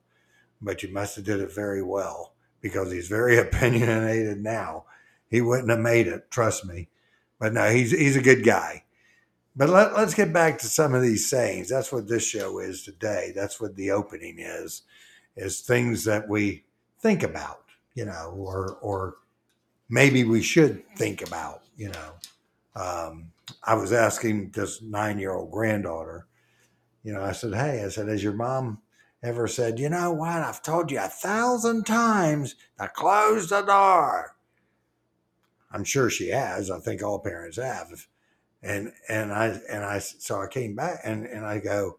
but 0.62 0.82
you 0.82 0.92
must 0.92 1.16
have 1.16 1.24
did 1.24 1.40
it 1.40 1.52
very 1.52 1.82
well 1.82 2.34
because 2.60 2.90
he's 2.92 3.08
very 3.08 3.38
opinionated 3.38 4.42
now. 4.42 4.84
He 5.28 5.40
wouldn't 5.40 5.70
have 5.70 5.80
made 5.80 6.06
it, 6.06 6.30
trust 6.30 6.64
me. 6.64 6.88
But 7.38 7.52
no, 7.52 7.70
he's 7.70 7.90
he's 7.90 8.16
a 8.16 8.22
good 8.22 8.44
guy. 8.44 8.84
But 9.54 9.68
let, 9.68 9.94
let's 9.94 10.14
get 10.14 10.32
back 10.32 10.58
to 10.58 10.66
some 10.66 10.94
of 10.94 11.02
these 11.02 11.28
sayings. 11.28 11.68
That's 11.68 11.92
what 11.92 12.08
this 12.08 12.26
show 12.26 12.58
is 12.58 12.82
today. 12.82 13.32
That's 13.34 13.60
what 13.60 13.76
the 13.76 13.90
opening 13.90 14.38
is, 14.38 14.82
is 15.36 15.60
things 15.60 16.04
that 16.04 16.28
we 16.28 16.64
think 17.00 17.22
about, 17.22 17.64
you 17.94 18.04
know, 18.04 18.34
or 18.36 18.78
or 18.80 19.16
maybe 19.88 20.24
we 20.24 20.42
should 20.42 20.82
think 20.96 21.26
about, 21.26 21.62
you 21.76 21.90
know. 21.90 22.12
Um, 22.74 23.32
I 23.64 23.74
was 23.74 23.92
asking 23.92 24.50
this 24.50 24.80
nine 24.80 25.18
year 25.18 25.32
old 25.32 25.50
granddaughter, 25.50 26.26
you 27.02 27.12
know, 27.12 27.22
I 27.22 27.32
said, 27.32 27.54
Hey, 27.54 27.84
I 27.84 27.88
said, 27.88 28.08
has 28.08 28.22
your 28.22 28.32
mom 28.32 28.80
ever 29.22 29.46
said, 29.46 29.78
you 29.78 29.88
know 29.88 30.12
what? 30.12 30.42
I've 30.42 30.62
told 30.62 30.90
you 30.90 30.98
a 30.98 31.08
thousand 31.08 31.84
times 31.84 32.56
to 32.78 32.88
close 32.88 33.48
the 33.48 33.62
door. 33.62 34.36
I'm 35.70 35.84
sure 35.84 36.10
she 36.10 36.28
has. 36.28 36.70
I 36.70 36.80
think 36.80 37.02
all 37.02 37.18
parents 37.18 37.56
have. 37.56 38.06
And 38.62 38.92
and 39.08 39.32
I 39.32 39.58
and 39.70 39.84
I 39.84 39.98
so 39.98 40.40
I 40.40 40.46
came 40.46 40.76
back 40.76 41.00
and, 41.04 41.26
and 41.26 41.44
I 41.44 41.58
go, 41.58 41.98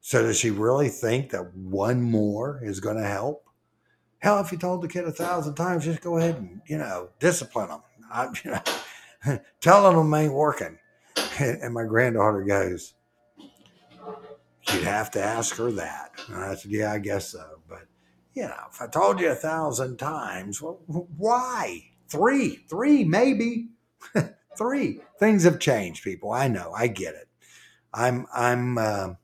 so 0.00 0.22
does 0.22 0.38
she 0.38 0.50
really 0.50 0.88
think 0.88 1.30
that 1.30 1.54
one 1.54 2.02
more 2.02 2.60
is 2.64 2.80
going 2.80 2.96
to 2.96 3.06
help? 3.06 3.44
Hell, 4.18 4.40
if 4.40 4.50
you 4.50 4.58
told 4.58 4.82
the 4.82 4.88
kid 4.88 5.04
a 5.04 5.12
thousand 5.12 5.54
times, 5.54 5.84
just 5.84 6.00
go 6.00 6.16
ahead 6.16 6.36
and 6.36 6.62
you 6.66 6.78
know 6.78 7.10
discipline 7.20 7.68
them. 7.68 7.82
I, 8.10 8.28
you 8.44 8.50
know, 8.50 9.38
telling 9.60 9.96
them 9.96 10.14
ain't 10.14 10.32
working. 10.32 10.78
And 11.38 11.72
my 11.72 11.84
granddaughter 11.84 12.42
goes, 12.42 12.94
You'd 14.72 14.84
have 14.84 15.10
to 15.12 15.22
ask 15.22 15.56
her 15.56 15.70
that. 15.72 16.12
And 16.28 16.36
I 16.36 16.54
said, 16.54 16.70
Yeah, 16.70 16.92
I 16.92 16.98
guess 16.98 17.30
so. 17.30 17.60
But, 17.68 17.86
you 18.34 18.42
know, 18.42 18.54
if 18.72 18.80
I 18.80 18.86
told 18.86 19.20
you 19.20 19.30
a 19.30 19.34
thousand 19.34 19.98
times, 19.98 20.62
well, 20.62 20.80
why? 20.86 21.90
Three, 22.08 22.64
three, 22.68 23.04
maybe. 23.04 23.70
three. 24.58 25.00
Things 25.18 25.44
have 25.44 25.58
changed, 25.58 26.04
people. 26.04 26.32
I 26.32 26.48
know. 26.48 26.72
I 26.72 26.86
get 26.86 27.14
it. 27.14 27.28
I'm, 27.92 28.26
I'm, 28.32 28.78
uh, 28.78 29.14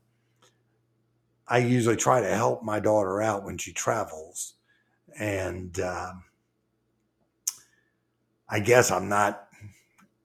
I 1.49 1.59
usually 1.59 1.97
try 1.97 2.21
to 2.21 2.35
help 2.35 2.63
my 2.63 2.81
daughter 2.81 3.23
out 3.23 3.45
when 3.45 3.59
she 3.59 3.73
travels. 3.73 4.55
And 5.19 5.79
uh, 5.79 6.13
I 8.49 8.61
guess 8.61 8.91
I'm 8.91 9.09
not 9.09 9.49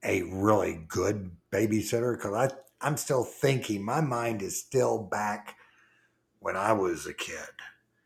a 0.03 0.23
really 0.23 0.83
good 0.87 1.31
babysitter 1.51 2.17
because 2.17 2.33
I 2.33 2.55
I'm 2.81 2.97
still 2.97 3.23
thinking. 3.23 3.83
My 3.83 4.01
mind 4.01 4.41
is 4.41 4.59
still 4.59 4.97
back 4.97 5.55
when 6.39 6.55
I 6.55 6.73
was 6.73 7.05
a 7.05 7.13
kid, 7.13 7.37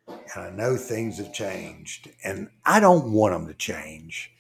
and 0.07 0.43
I 0.43 0.49
know 0.49 0.75
things 0.75 1.17
have 1.17 1.33
changed, 1.33 2.09
and 2.23 2.49
I 2.65 2.79
don't 2.79 3.13
want 3.13 3.33
them 3.33 3.47
to 3.47 3.53
change. 3.53 4.31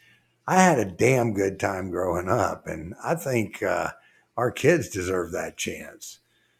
I 0.47 0.61
had 0.61 0.79
a 0.79 0.85
damn 0.85 1.33
good 1.33 1.59
time 1.59 1.89
growing 1.89 2.29
up, 2.29 2.67
and 2.67 2.93
I 3.03 3.15
think 3.15 3.63
uh, 3.63 3.91
our 4.37 4.51
kids 4.51 4.89
deserve 4.89 5.31
that 5.31 5.57
chance. 5.57 6.19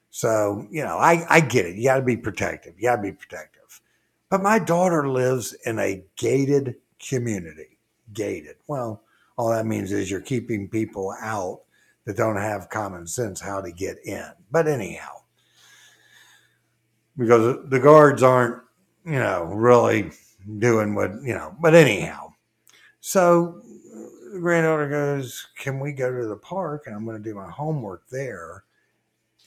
So 0.10 0.68
you 0.72 0.84
know, 0.84 0.98
I 0.98 1.26
I 1.30 1.40
get 1.42 1.66
it. 1.66 1.76
You 1.76 1.84
got 1.84 1.98
to 1.98 2.02
be 2.04 2.18
protective. 2.18 2.76
You 2.78 2.84
got 2.84 2.96
to 2.98 3.02
be 3.02 3.12
protective. 3.12 3.82
But 4.30 4.42
my 4.42 4.60
daughter 4.60 5.10
lives 5.10 5.54
in 5.66 5.78
a 5.78 6.04
gated 6.16 6.76
community. 7.00 7.78
Gated. 8.14 8.56
Well, 8.68 9.04
all 9.38 9.50
that 9.50 9.66
means 9.66 9.92
is 9.92 10.10
you're 10.10 10.22
keeping 10.22 10.70
people 10.70 11.14
out 11.22 11.62
that 12.06 12.18
don't 12.18 12.38
have 12.38 12.70
common 12.70 13.08
sense 13.08 13.42
how 13.42 13.62
to 13.62 13.72
get 13.72 13.98
in. 14.06 14.30
But 14.52 14.68
anyhow, 14.68 15.24
because 17.18 17.58
the 17.70 17.80
guards 17.80 18.24
aren't, 18.24 18.62
you 19.06 19.14
know, 19.14 19.46
really 19.46 20.12
doing 20.60 20.96
what, 20.96 21.12
you 21.24 21.34
know, 21.34 21.56
but 21.60 21.74
anyhow. 21.74 22.34
So 23.02 23.62
the 24.34 24.40
granddaughter 24.40 24.90
goes, 24.90 25.48
Can 25.58 25.80
we 25.80 25.92
go 25.92 26.12
to 26.12 26.28
the 26.28 26.38
park? 26.38 26.84
And 26.86 26.96
I'm 26.96 27.06
going 27.06 27.18
to 27.18 27.24
do 27.24 27.36
my 27.36 27.50
homework 27.50 28.08
there. 28.10 28.64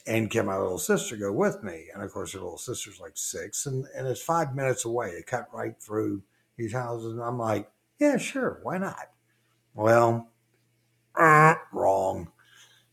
And 0.07 0.31
can 0.31 0.47
my 0.47 0.57
little 0.57 0.79
sister 0.79 1.15
go 1.15 1.31
with 1.31 1.61
me? 1.63 1.87
And 1.93 2.01
of 2.01 2.11
course, 2.11 2.33
her 2.33 2.39
little 2.39 2.57
sister's 2.57 2.99
like 2.99 3.11
six, 3.15 3.67
and, 3.67 3.85
and 3.95 4.07
it's 4.07 4.21
five 4.21 4.55
minutes 4.55 4.85
away. 4.85 5.09
It 5.09 5.27
cut 5.27 5.47
right 5.53 5.75
through 5.79 6.23
these 6.57 6.73
houses. 6.73 7.13
And 7.13 7.21
I'm 7.21 7.37
like, 7.37 7.69
Yeah, 7.99 8.17
sure. 8.17 8.59
Why 8.63 8.77
not? 8.77 9.11
Well, 9.75 10.29
uh, 11.15 11.55
wrong 11.71 12.31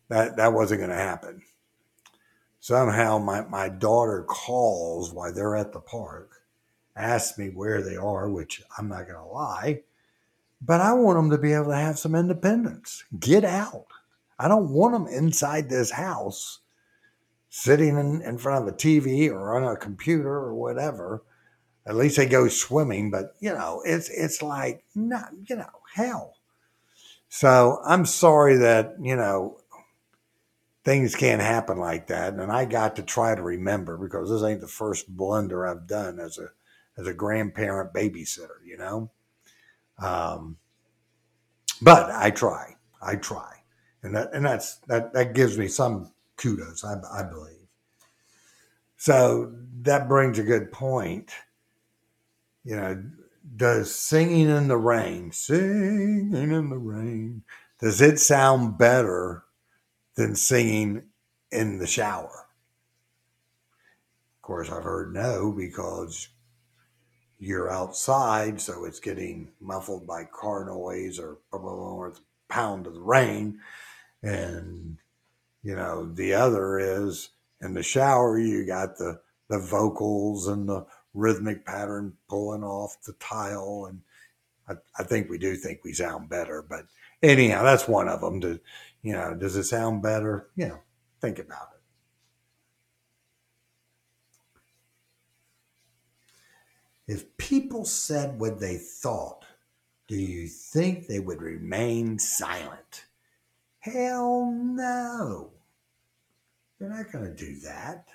that 0.09 0.37
that 0.37 0.53
wasn't 0.53 0.81
going 0.81 0.91
to 0.91 0.97
happen. 0.97 1.43
Somehow, 2.61 3.19
my 3.19 3.43
my 3.43 3.69
daughter 3.69 4.25
calls 4.25 5.13
while 5.13 5.33
they're 5.33 5.57
at 5.57 5.73
the 5.73 5.81
park, 5.81 6.43
asks 6.97 7.39
me 7.39 7.49
where 7.49 7.83
they 7.83 7.97
are, 7.97 8.29
which 8.29 8.63
I'm 8.77 8.89
not 8.89 9.07
going 9.07 9.19
to 9.19 9.25
lie, 9.25 9.83
but 10.61 10.81
I 10.81 10.93
want 10.95 11.19
them 11.19 11.31
to 11.31 11.39
be 11.39 11.53
able 11.53 11.67
to 11.67 11.77
have 11.77 11.99
some 11.99 12.15
independence. 12.15 13.05
Get 13.19 13.45
out. 13.45 13.87
I 14.39 14.49
don't 14.49 14.71
want 14.71 14.93
them 14.93 15.07
inside 15.07 15.69
this 15.69 15.93
house, 15.93 16.61
sitting 17.49 17.97
in, 17.97 18.23
in 18.23 18.39
front 18.39 18.67
of 18.67 18.75
a 18.75 18.77
TV 18.77 19.31
or 19.31 19.57
on 19.57 19.65
a 19.73 19.77
computer 19.77 20.29
or 20.29 20.55
whatever. 20.55 21.23
At 21.87 21.95
least 21.95 22.17
they 22.17 22.27
go 22.27 22.49
swimming, 22.49 23.11
but 23.11 23.35
you 23.39 23.51
know, 23.51 23.81
it's 23.85 24.09
it's 24.09 24.43
like 24.43 24.85
not 24.95 25.31
you 25.49 25.57
know 25.57 25.71
hell. 25.95 26.35
So 27.29 27.81
I'm 27.85 28.07
sorry 28.07 28.57
that 28.57 28.97
you 29.01 29.15
know 29.15 29.59
things 30.87 31.17
can't 31.17 31.43
happen 31.43 31.79
like 31.79 32.07
that. 32.07 32.35
And 32.35 32.53
I 32.53 32.65
got 32.65 32.95
to 32.95 33.03
try 33.03 33.35
to 33.35 33.43
remember 33.43 33.99
because 33.99 34.31
this 34.31 34.49
ain't 34.49 34.61
the 34.61 34.69
first 34.69 35.09
blunder 35.09 35.67
I've 35.67 35.89
done 35.89 36.21
as 36.21 36.39
a 36.39 36.51
as 36.97 37.09
a 37.09 37.13
grandparent 37.13 37.93
babysitter, 37.93 38.65
you 38.65 38.79
know. 38.79 39.11
Um, 39.99 40.59
but 41.83 42.11
I 42.13 42.31
try, 42.31 42.77
I 43.03 43.17
try, 43.17 43.65
and 44.05 44.15
that 44.15 44.31
and 44.33 44.47
that's 44.47 44.77
that 44.87 45.13
that 45.13 45.35
gives 45.35 45.59
me 45.59 45.67
some 45.67 46.13
kudos, 46.37 46.85
I, 46.85 46.95
I 47.13 47.25
believe. 47.25 47.67
So 48.97 49.53
that 49.83 50.09
brings 50.09 50.39
a 50.39 50.45
good 50.45 50.71
point. 50.71 51.33
You 52.63 52.77
know, 52.77 53.03
does 53.57 53.93
singing 53.93 54.49
in 54.49 54.69
the 54.69 54.79
rain, 54.79 55.33
singing 55.33 56.33
in 56.33 56.71
the 56.71 56.79
rain, 56.79 57.43
does 57.81 58.01
it 58.01 58.21
sound 58.21 58.79
better 58.79 59.46
than 60.17 60.35
singing 60.35 61.05
in 61.53 61.79
the 61.79 61.87
shower. 61.87 62.47
Of 64.37 64.43
course, 64.43 64.71
I've 64.71 64.83
heard 64.83 65.15
no 65.15 65.53
because 65.53 66.29
you're 67.39 67.71
outside, 67.71 68.61
so 68.61 68.85
it's 68.85 69.01
getting 69.01 69.51
muffled 69.61 70.07
by 70.07 70.25
car 70.25 70.65
noise 70.65 71.19
or, 71.19 71.39
or 71.53 72.11
the 72.11 72.21
pound 72.49 72.87
of 72.87 72.95
the 72.95 73.01
rain. 73.01 73.61
And, 74.23 74.99
you 75.63 75.77
know, 75.77 76.11
the 76.13 76.33
other 76.35 76.79
is 76.79 77.31
in 77.61 77.75
the 77.75 77.83
shower, 77.83 78.39
you 78.39 78.67
got 78.67 78.97
the, 78.97 79.21
the 79.49 79.59
vocals 79.59 80.49
and 80.49 80.69
the 80.69 80.87
rhythmic 81.13 81.67
pattern 81.67 82.15
pulling 82.29 82.65
off 82.65 82.97
the 83.05 83.13
tile. 83.15 83.87
And 83.89 84.01
I, 84.69 85.01
I 85.01 85.05
think 85.05 85.29
we 85.29 85.39
do 85.39 85.57
think 85.57 85.85
we 85.85 85.93
sound 85.93 86.29
better, 86.29 86.63
but 86.63 86.87
anyhow, 87.23 87.63
that's 87.63 87.87
one 87.89 88.09
of 88.09 88.21
them 88.21 88.41
to, 88.41 88.61
you 89.07 89.13
know, 89.13 89.35
does 89.35 89.55
it 89.55 89.63
sound 89.63 90.03
better? 90.03 90.49
You 90.57 90.67
know, 90.67 90.81
think 91.21 91.39
about 91.39 91.69
it. 97.07 97.13
If 97.13 97.37
people 97.37 97.85
said 97.85 98.41
what 98.41 98.59
they 98.59 98.79
thought, 98.79 99.45
do 100.09 100.17
you 100.17 100.49
think 100.49 101.07
they 101.07 101.21
would 101.21 101.41
remain 101.41 102.19
silent? 102.19 103.05
Hell 103.79 104.51
no. 104.53 105.53
They're 106.81 106.91
not 106.91 107.13
going 107.13 107.27
to 107.27 107.33
do 107.33 107.61
that. 107.61 108.09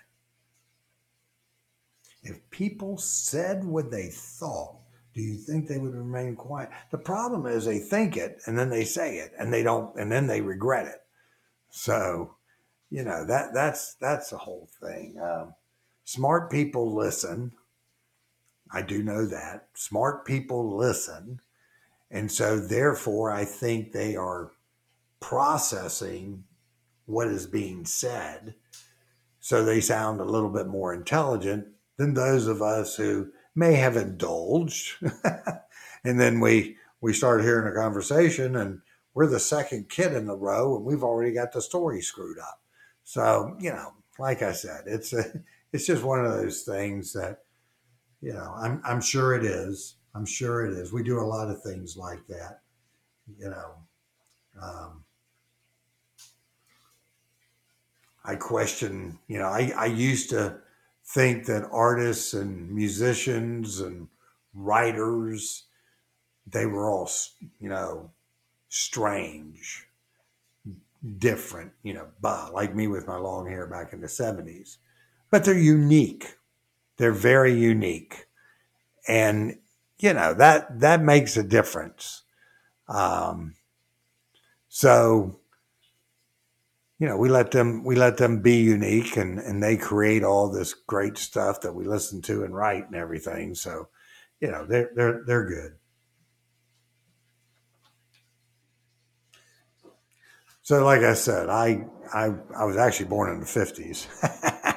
If 2.21 2.49
people 2.49 2.97
said 2.97 3.63
what 3.63 3.91
they 3.91 4.09
thought, 4.09 4.80
do 5.13 5.21
you 5.21 5.35
think 5.35 5.67
they 5.67 5.77
would 5.77 5.93
remain 5.93 6.35
quiet? 6.35 6.69
The 6.91 6.97
problem 6.97 7.45
is 7.45 7.65
they 7.65 7.79
think 7.79 8.17
it 8.17 8.41
and 8.45 8.57
then 8.57 8.69
they 8.69 8.85
say 8.85 9.17
it 9.17 9.33
and 9.37 9.53
they 9.53 9.63
don't, 9.63 9.95
and 9.97 10.11
then 10.11 10.27
they 10.27 10.41
regret 10.41 10.87
it. 10.87 11.01
So, 11.69 12.35
you 12.91 13.05
know 13.05 13.25
that 13.25 13.53
that's 13.53 13.95
that's 13.95 14.29
the 14.29 14.37
whole 14.37 14.69
thing. 14.81 15.17
Um, 15.19 15.55
smart 16.03 16.51
people 16.51 16.93
listen. 16.93 17.53
I 18.71 18.81
do 18.81 19.01
know 19.01 19.25
that 19.25 19.67
smart 19.73 20.25
people 20.25 20.75
listen, 20.77 21.39
and 22.11 22.29
so 22.29 22.59
therefore 22.59 23.31
I 23.31 23.45
think 23.45 23.91
they 23.91 24.15
are 24.15 24.51
processing 25.21 26.43
what 27.05 27.27
is 27.27 27.47
being 27.47 27.85
said, 27.85 28.55
so 29.39 29.63
they 29.63 29.79
sound 29.79 30.19
a 30.19 30.25
little 30.25 30.49
bit 30.49 30.67
more 30.67 30.93
intelligent 30.93 31.67
than 31.95 32.13
those 32.13 32.47
of 32.47 32.61
us 32.61 32.95
who 32.95 33.31
may 33.55 33.73
have 33.75 33.97
indulged, 33.97 34.95
and 36.03 36.19
then 36.19 36.39
we 36.39 36.77
we 37.01 37.13
start 37.13 37.41
hearing 37.41 37.71
a 37.71 37.75
conversation 37.75 38.55
and 38.55 38.81
we're 39.13 39.27
the 39.27 39.39
second 39.39 39.89
kid 39.89 40.13
in 40.13 40.27
the 40.27 40.37
row 40.37 40.75
and 40.75 40.85
we've 40.85 41.03
already 41.03 41.33
got 41.33 41.51
the 41.51 41.61
story 41.61 42.01
screwed 42.01 42.39
up. 42.39 42.61
So, 43.03 43.57
you 43.59 43.71
know, 43.71 43.93
like 44.19 44.41
I 44.41 44.53
said, 44.53 44.83
it's 44.85 45.11
a, 45.11 45.25
it's 45.73 45.87
just 45.87 46.03
one 46.03 46.23
of 46.23 46.31
those 46.31 46.61
things 46.61 47.11
that, 47.13 47.39
you 48.21 48.33
know, 48.33 48.53
I'm, 48.55 48.81
I'm 48.85 49.01
sure 49.01 49.35
it 49.35 49.43
is. 49.43 49.95
I'm 50.13 50.25
sure 50.25 50.65
it 50.65 50.73
is. 50.73 50.93
We 50.93 51.03
do 51.03 51.19
a 51.19 51.25
lot 51.25 51.49
of 51.49 51.63
things 51.63 51.97
like 51.97 52.25
that, 52.27 52.61
you 53.37 53.49
know. 53.49 53.73
Um, 54.61 55.03
I 58.23 58.35
question, 58.35 59.17
you 59.27 59.39
know, 59.39 59.47
I, 59.47 59.73
I 59.75 59.85
used 59.87 60.29
to 60.29 60.59
think 61.13 61.45
that 61.45 61.67
artists 61.71 62.33
and 62.33 62.71
musicians 62.71 63.79
and 63.79 64.07
writers, 64.53 65.65
they 66.47 66.65
were 66.65 66.89
all, 66.89 67.09
you 67.59 67.69
know, 67.69 68.11
strange, 68.69 69.87
different, 71.17 71.73
you 71.83 71.93
know, 71.93 72.07
bah, 72.21 72.49
like 72.53 72.73
me 72.73 72.87
with 72.87 73.07
my 73.07 73.17
long 73.17 73.47
hair 73.47 73.67
back 73.67 73.91
in 73.91 73.99
the 73.99 74.07
70s. 74.07 74.77
But 75.29 75.43
they're 75.43 75.57
unique. 75.57 76.37
They're 76.97 77.11
very 77.11 77.53
unique. 77.53 78.27
And, 79.07 79.57
you 79.99 80.13
know, 80.13 80.33
that 80.33 80.79
that 80.79 81.01
makes 81.01 81.35
a 81.35 81.43
difference. 81.43 82.23
Um, 82.87 83.55
so, 84.69 85.40
you 87.01 87.07
know, 87.07 87.17
we 87.17 87.29
let 87.29 87.49
them 87.49 87.83
we 87.83 87.95
let 87.95 88.17
them 88.17 88.43
be 88.43 88.57
unique 88.57 89.17
and, 89.17 89.39
and 89.39 89.61
they 89.61 89.75
create 89.75 90.23
all 90.23 90.47
this 90.51 90.75
great 90.75 91.17
stuff 91.17 91.61
that 91.61 91.73
we 91.73 91.87
listen 91.87 92.21
to 92.21 92.43
and 92.43 92.55
write 92.55 92.85
and 92.85 92.95
everything. 92.95 93.55
So, 93.55 93.87
you 94.39 94.51
know, 94.51 94.67
they're 94.67 94.91
they're 94.95 95.23
they're 95.25 95.45
good. 95.47 95.71
So, 100.61 100.85
like 100.85 101.01
I 101.01 101.15
said, 101.15 101.49
I 101.49 101.87
I, 102.13 102.35
I 102.55 102.65
was 102.65 102.77
actually 102.77 103.07
born 103.07 103.31
in 103.31 103.39
the 103.39 103.47
fifties, 103.47 104.05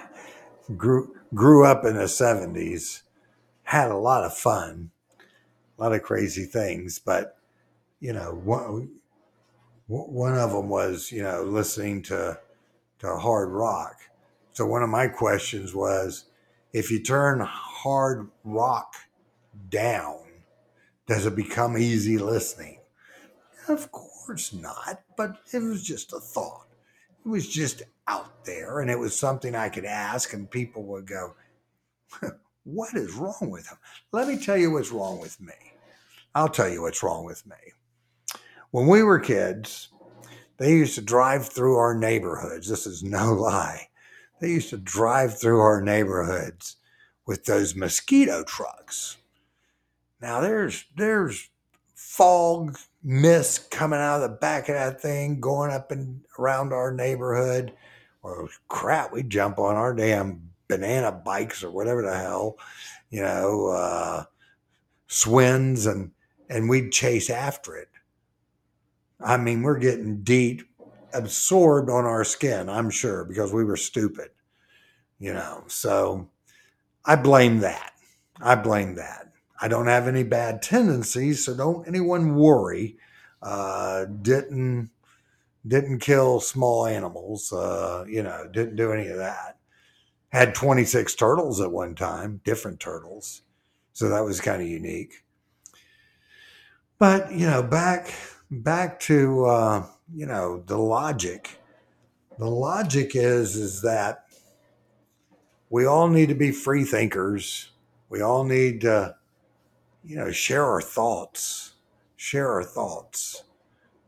grew 0.79 1.15
grew 1.35 1.67
up 1.67 1.85
in 1.85 1.97
the 1.97 2.09
seventies, 2.09 3.03
had 3.65 3.91
a 3.91 3.99
lot 3.99 4.25
of 4.25 4.35
fun, 4.35 4.93
a 5.79 5.83
lot 5.83 5.93
of 5.93 6.03
crazy 6.03 6.47
things, 6.47 6.99
but 6.99 7.37
you 8.01 8.15
know, 8.15 8.31
one 8.31 8.89
one 9.87 10.37
of 10.37 10.53
them 10.53 10.69
was 10.69 11.13
you 11.13 11.23
know 11.23 11.43
listening 11.43 12.03
to 12.03 12.39
to 13.01 13.17
hard 13.17 13.51
rock. 13.51 13.97
So 14.53 14.67
one 14.67 14.83
of 14.83 14.89
my 14.89 15.09
questions 15.09 15.75
was, 15.75 16.27
if 16.73 16.91
you 16.91 17.03
turn 17.03 17.41
hard 17.41 18.29
rock 18.45 18.95
down, 19.69 20.21
does 21.07 21.27
it 21.27 21.35
become 21.35 21.77
easy 21.77 22.19
listening? 22.19 22.79
Of 23.69 23.91
course 23.91 24.53
not, 24.53 25.03
but 25.17 25.39
it 25.53 25.63
was 25.63 25.83
just 25.83 26.13
a 26.13 26.21
thought. 26.21 26.67
It 27.25 27.29
was 27.29 27.49
just 27.49 27.83
out 28.07 28.45
there, 28.45 28.81
and 28.81 28.91
it 28.91 28.99
was 28.99 29.19
something 29.19 29.55
I 29.55 29.71
could 29.71 29.87
ask, 29.87 30.33
and 30.33 30.51
people 30.51 30.85
would 30.85 31.07
go, 31.07 31.35
What 32.65 32.95
is 32.95 33.15
wrong 33.15 33.51
with 33.51 33.69
him? 33.69 33.79
Let 34.13 34.29
me 34.29 34.39
tell 34.39 34.57
you 34.57 34.71
what's 34.71 34.91
wrong 34.91 35.21
with 35.21 35.41
me. 35.41 35.55
I'll 36.35 36.49
tell 36.49 36.69
you 36.69 36.83
what's 36.83 37.03
wrong 37.03 37.25
with 37.25 37.47
me. 37.47 37.57
When 38.75 38.89
we 38.89 39.05
were 39.05 39.21
kids, 39.21 39.91
they 40.57 40.73
used 40.73 40.97
to 40.97 41.01
drive 41.01 41.49
through 41.49 41.77
our 41.77 41.95
neighborhoods. 41.95 42.69
This 42.69 42.89
is 42.89 43.05
no 43.05 43.33
lie. 43.35 43.87
They 44.41 44.49
used 44.49 44.71
to 44.71 44.79
drive 44.79 45.39
through 45.39 45.61
our 45.61 45.81
neighborhoods 45.81 46.75
with 47.25 47.45
those 47.45 47.77
mosquito 47.77 48.43
trucks. 48.43 49.19
Now 50.21 50.41
there's 50.41 50.87
there's 50.97 51.51
fog 51.95 52.77
mist 53.05 53.71
coming 53.71 54.01
out 54.01 54.25
of 54.25 54.29
the 54.29 54.37
back 54.39 54.69
of 54.69 54.75
that 54.75 55.01
thing, 55.01 55.39
going 55.39 55.71
up 55.71 55.93
and 55.93 56.23
around 56.37 56.73
our 56.73 56.93
neighborhood. 56.93 57.73
Well, 58.25 58.49
crap, 58.67 59.13
we 59.13 59.23
jump 59.23 59.61
on 59.61 59.77
our 59.77 59.95
damn 59.95 60.51
banana 60.67 61.13
bikes 61.13 61.63
or 61.63 61.71
whatever 61.71 62.03
the 62.03 62.19
hell, 62.19 62.57
you 63.09 63.23
know, 63.23 63.69
uh, 63.69 64.25
Schwinns, 65.09 65.87
and 65.87 66.11
and 66.51 66.69
we'd 66.69 66.91
chase 66.91 67.31
after 67.31 67.77
it. 67.77 67.89
I 69.23 69.37
mean, 69.37 69.63
we're 69.63 69.79
getting 69.79 70.23
deep, 70.23 70.63
absorbed 71.13 71.91
on 71.91 72.05
our 72.05 72.25
skin, 72.25 72.69
I'm 72.69 72.91
sure, 72.91 73.25
because 73.25 73.53
we 73.53 73.65
were 73.65 73.77
stupid, 73.77 74.31
you 75.19 75.33
know. 75.33 75.65
So 75.69 76.29
I 77.05 77.17
blame 77.17 77.61
that. 77.61 77.93
I 78.41 78.57
blame 78.57 78.97
that. 78.97 79.33
I 79.61 79.69
don't 79.69 79.87
have 79.87 80.09
any 80.09 80.25
bad 80.25 80.63
tendencies, 80.63 81.45
so 81.45 81.57
don't 81.57 81.87
anyone 81.89 82.35
worry. 82.37 82.97
Uh, 83.43 84.07
didn't 84.07 84.91
didn't 85.67 86.01
kill 86.01 86.41
small 86.41 86.87
animals. 86.87 87.53
Uh, 87.53 88.05
you 88.09 88.23
know, 88.23 88.49
didn't 88.53 88.77
do 88.77 88.93
any 88.93 89.09
of 89.09 89.17
that. 89.19 89.59
Had 90.31 90.55
26 90.55 91.15
turtles 91.15 91.61
at 91.61 91.73
one 91.73 91.95
time, 91.95 92.41
different 92.45 92.81
turtles. 92.81 93.43
So 93.93 94.09
that 94.09 94.25
was 94.25 94.41
kind 94.41 94.61
of 94.61 94.69
unique. 94.69 95.25
But, 96.99 97.33
you 97.33 97.47
know, 97.47 97.63
back 97.63 98.13
back 98.63 99.01
to 99.01 99.45
uh, 99.47 99.87
you 100.13 100.27
know, 100.27 100.63
the 100.67 100.79
logic. 100.79 101.59
The 102.39 102.49
logic 102.49 103.13
is 103.15 103.57
is 103.57 103.83
that 103.83 104.25
we 105.71 105.87
all 105.87 106.09
need 106.09 106.29
to 106.29 106.35
be 106.35 106.53
free 106.53 106.85
thinkers. 106.85 107.71
We 108.09 108.21
all 108.21 108.45
need 108.45 108.83
to, 108.83 109.17
you 110.05 110.17
know, 110.17 110.31
share 110.31 110.65
our 110.65 110.83
thoughts. 110.83 111.75
Share 112.17 112.53
our 112.53 112.65
thoughts. 112.65 113.45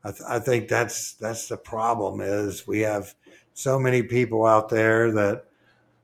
I, 0.05 0.11
th- 0.11 0.23
I 0.29 0.39
think 0.39 0.69
that's 0.69 1.15
that's 1.15 1.49
the 1.49 1.57
problem 1.57 2.21
is 2.21 2.67
we 2.67 2.81
have 2.81 3.15
so 3.55 3.79
many 3.79 4.03
people 4.03 4.47
out 4.47 4.69
there 4.69 5.11
that 5.13 5.47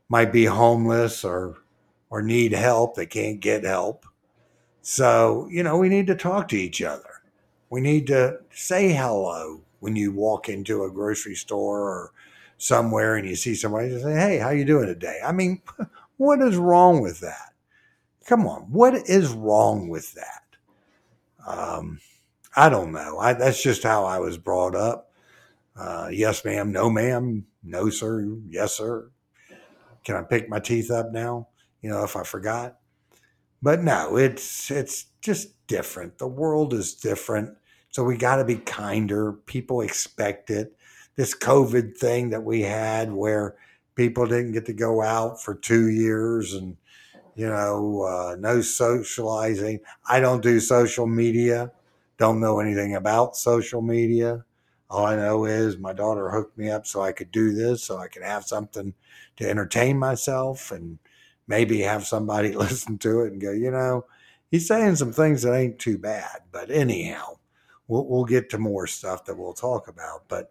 might 0.09 0.33
be 0.33 0.45
homeless 0.45 1.25
or 1.25 1.59
or 2.11 2.21
need 2.21 2.53
help 2.53 2.97
they 2.97 3.07
can't 3.07 3.41
get 3.41 3.65
help 3.65 4.05
so 4.83 5.47
you 5.51 5.63
know 5.63 5.79
we 5.79 5.89
need 5.89 6.09
to 6.09 6.15
talk 6.15 6.49
to 6.49 6.57
each 6.57 6.83
other 6.83 7.12
we 7.73 7.81
need 7.81 8.07
to 8.07 8.39
say 8.53 8.93
hello 8.93 9.63
when 9.81 9.97
you 9.97 10.13
walk 10.13 10.49
into 10.49 10.85
a 10.85 10.91
grocery 10.93 11.35
store 11.35 11.81
or 11.81 12.13
somewhere 12.59 13.17
and 13.17 13.29
you 13.29 13.35
see 13.35 13.55
somebody 13.55 13.89
and 13.89 14.03
say 14.03 14.15
hey 14.15 14.39
how 14.39 14.51
you 14.51 14.65
doing 14.65 14.87
today 14.87 15.21
i 15.25 15.33
mean 15.33 15.61
what 16.19 16.41
is 16.41 16.57
wrong 16.57 17.01
with 17.01 17.21
that 17.21 17.53
come 18.27 18.47
on 18.47 18.63
what 18.71 18.95
is 19.09 19.33
wrong 19.33 19.89
with 19.89 20.15
that 20.15 20.43
um, 21.47 22.01
I 22.57 22.69
don't 22.69 22.93
know. 22.93 23.19
I, 23.19 23.33
that's 23.33 23.63
just 23.63 23.83
how 23.83 24.05
I 24.05 24.19
was 24.19 24.39
brought 24.39 24.75
up. 24.75 25.11
Uh, 25.77 26.09
yes, 26.13 26.45
ma'am. 26.45 26.73
No, 26.73 26.91
ma'am. 26.91 27.47
No, 27.63 27.91
sir. 27.91 28.27
Yes, 28.49 28.77
sir. 28.77 29.11
Can 30.05 30.17
I 30.17 30.23
pick 30.23 30.49
my 30.49 30.59
teeth 30.61 30.91
up 30.91 31.13
now? 31.13 31.49
You 31.81 31.91
know, 31.91 32.05
if 32.05 32.17
I 32.17 32.25
forgot. 32.25 32.79
But 33.63 33.83
no, 33.83 34.17
it's 34.17 34.71
it's 34.71 35.07
just 35.21 35.67
different. 35.69 36.19
The 36.19 36.27
world 36.27 36.75
is 36.75 36.95
different, 36.95 37.57
so 37.93 38.03
we 38.05 38.17
got 38.17 38.37
to 38.37 38.45
be 38.45 38.57
kinder. 38.57 39.33
People 39.33 39.81
expect 39.81 40.51
it. 40.51 40.77
This 41.15 41.37
COVID 41.37 41.97
thing 41.97 42.31
that 42.31 42.43
we 42.43 42.63
had, 42.63 43.13
where 43.13 43.55
people 43.95 44.27
didn't 44.27 44.53
get 44.53 44.67
to 44.67 44.73
go 44.73 45.03
out 45.03 45.41
for 45.41 45.55
two 45.55 45.89
years, 45.89 46.55
and 46.55 46.77
you 47.37 47.47
know, 47.47 48.03
uh, 48.03 48.37
no 48.39 48.61
socializing. 48.63 49.81
I 50.07 50.19
don't 50.19 50.43
do 50.43 50.59
social 50.59 51.07
media 51.07 51.71
don't 52.23 52.39
know 52.41 52.61
anything 52.61 52.95
about 52.95 53.37
social 53.37 53.83
media. 53.83 54.45
All 54.89 55.07
I 55.07 55.17
know 55.17 55.45
is 55.45 55.77
my 55.77 55.93
daughter 55.93 56.31
hooked 56.31 56.57
me 56.57 56.71
up 56.71 56.87
so 56.87 57.03
I 57.03 57.11
could 57.11 57.33
do 57.33 57.53
this, 57.53 57.83
so 57.83 57.99
I 57.99 58.07
could 58.07 58.23
have 58.23 58.45
something 58.45 58.95
to 59.39 59.51
entertain 59.51 59.99
myself 59.99 60.71
and 60.71 61.01
maybe 61.49 61.81
have 61.81 62.07
somebody 62.07 62.53
listen 62.55 62.99
to 62.99 63.23
it 63.23 63.33
and 63.33 63.41
go, 63.41 63.51
you 63.51 63.73
know, 63.73 64.05
he's 64.53 64.69
saying 64.69 64.97
some 64.97 65.13
things 65.13 65.43
that 65.43 65.55
ain't 65.55 65.81
too 65.81 65.99
bad. 65.99 66.43
But 66.53 66.71
anyhow, 66.71 67.39
we'll, 67.93 68.07
we'll 68.07 68.25
get 68.25 68.49
to 68.51 68.59
more 68.59 68.87
stuff 68.87 69.27
that 69.27 69.37
we'll 69.37 69.53
talk 69.53 69.87
about. 69.87 70.27
But, 70.29 70.51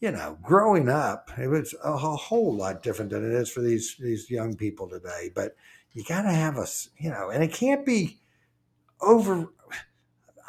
you 0.00 0.10
know, 0.10 0.38
growing 0.42 0.90
up, 0.90 1.30
it 1.38 1.48
was 1.48 1.74
a, 1.82 1.96
whole 1.96 2.54
lot 2.54 2.82
different 2.82 3.10
than 3.10 3.24
it 3.24 3.32
is 3.32 3.48
for 3.50 3.62
these, 3.62 3.96
these 3.98 4.30
young 4.30 4.54
people 4.54 4.86
today. 4.86 5.30
But 5.34 5.56
you 5.94 6.04
got 6.04 6.22
to 6.22 6.30
have 6.30 6.58
a, 6.58 6.66
you 6.98 7.08
know, 7.08 7.30
and 7.30 7.42
it 7.42 7.54
can't 7.54 7.86
be 7.86 8.18
over. 9.00 9.48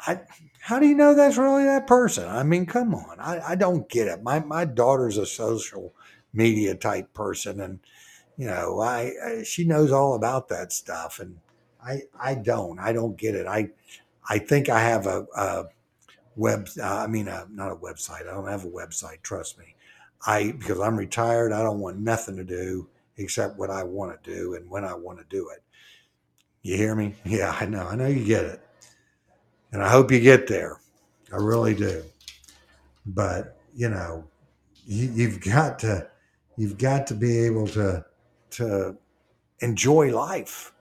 I, 0.06 0.20
how 0.60 0.78
do 0.78 0.86
you 0.86 0.94
know 0.94 1.14
that's 1.14 1.38
really 1.38 1.64
that 1.64 1.86
person? 1.86 2.28
I 2.28 2.42
mean, 2.42 2.66
come 2.66 2.94
on. 2.94 3.18
I, 3.18 3.52
I 3.52 3.54
don't 3.54 3.88
get 3.88 4.08
it. 4.08 4.22
My, 4.22 4.40
my 4.40 4.66
daughter's 4.66 5.16
a 5.16 5.24
social 5.24 5.94
media 6.34 6.74
type 6.74 7.14
person, 7.14 7.60
and 7.60 7.80
you 8.36 8.46
know, 8.46 8.80
I, 8.80 9.12
I 9.24 9.42
she 9.42 9.64
knows 9.64 9.90
all 9.90 10.14
about 10.14 10.48
that 10.48 10.70
stuff, 10.70 11.18
and 11.18 11.38
I 11.82 12.02
I 12.20 12.34
don't. 12.34 12.78
I 12.78 12.92
don't 12.92 13.16
get 13.16 13.34
it. 13.34 13.46
I 13.46 13.70
I 14.28 14.38
think 14.38 14.68
I 14.68 14.80
have 14.80 15.06
a, 15.06 15.26
a 15.34 15.64
web. 16.36 16.68
Uh, 16.78 16.84
I 16.84 17.06
mean, 17.06 17.28
a, 17.28 17.46
not 17.50 17.72
a 17.72 17.76
website. 17.76 18.28
I 18.28 18.34
don't 18.34 18.48
have 18.48 18.64
a 18.64 18.70
website. 18.70 19.22
Trust 19.22 19.58
me. 19.58 19.74
I 20.26 20.52
because 20.52 20.80
I'm 20.80 20.96
retired. 20.96 21.52
I 21.52 21.62
don't 21.62 21.80
want 21.80 21.98
nothing 21.98 22.36
to 22.36 22.44
do 22.44 22.88
except 23.16 23.58
what 23.58 23.70
I 23.70 23.82
want 23.82 24.22
to 24.22 24.30
do 24.34 24.54
and 24.54 24.68
when 24.68 24.84
I 24.84 24.94
want 24.94 25.18
to 25.18 25.24
do 25.28 25.48
it. 25.50 25.62
You 26.62 26.76
hear 26.76 26.94
me? 26.94 27.14
Yeah, 27.24 27.56
I 27.58 27.66
know. 27.66 27.86
I 27.86 27.96
know 27.96 28.06
you 28.06 28.24
get 28.24 28.44
it, 28.44 28.60
and 29.72 29.82
I 29.82 29.88
hope 29.88 30.10
you 30.10 30.20
get 30.20 30.46
there. 30.46 30.78
I 31.32 31.36
really 31.36 31.74
do. 31.74 32.02
But 33.06 33.56
you 33.74 33.88
know, 33.88 34.24
you, 34.86 35.10
you've 35.12 35.40
got 35.40 35.78
to 35.80 36.08
you've 36.56 36.78
got 36.78 37.06
to 37.08 37.14
be 37.14 37.38
able 37.40 37.66
to 37.68 38.04
to 38.50 38.96
enjoy 39.60 40.14
life, 40.14 40.72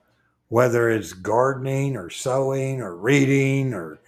whether 0.50 0.90
it's 0.90 1.14
gardening 1.14 1.96
or 1.96 2.10
sewing 2.10 2.82
or 2.82 2.96
reading 2.96 3.74
or 3.74 4.00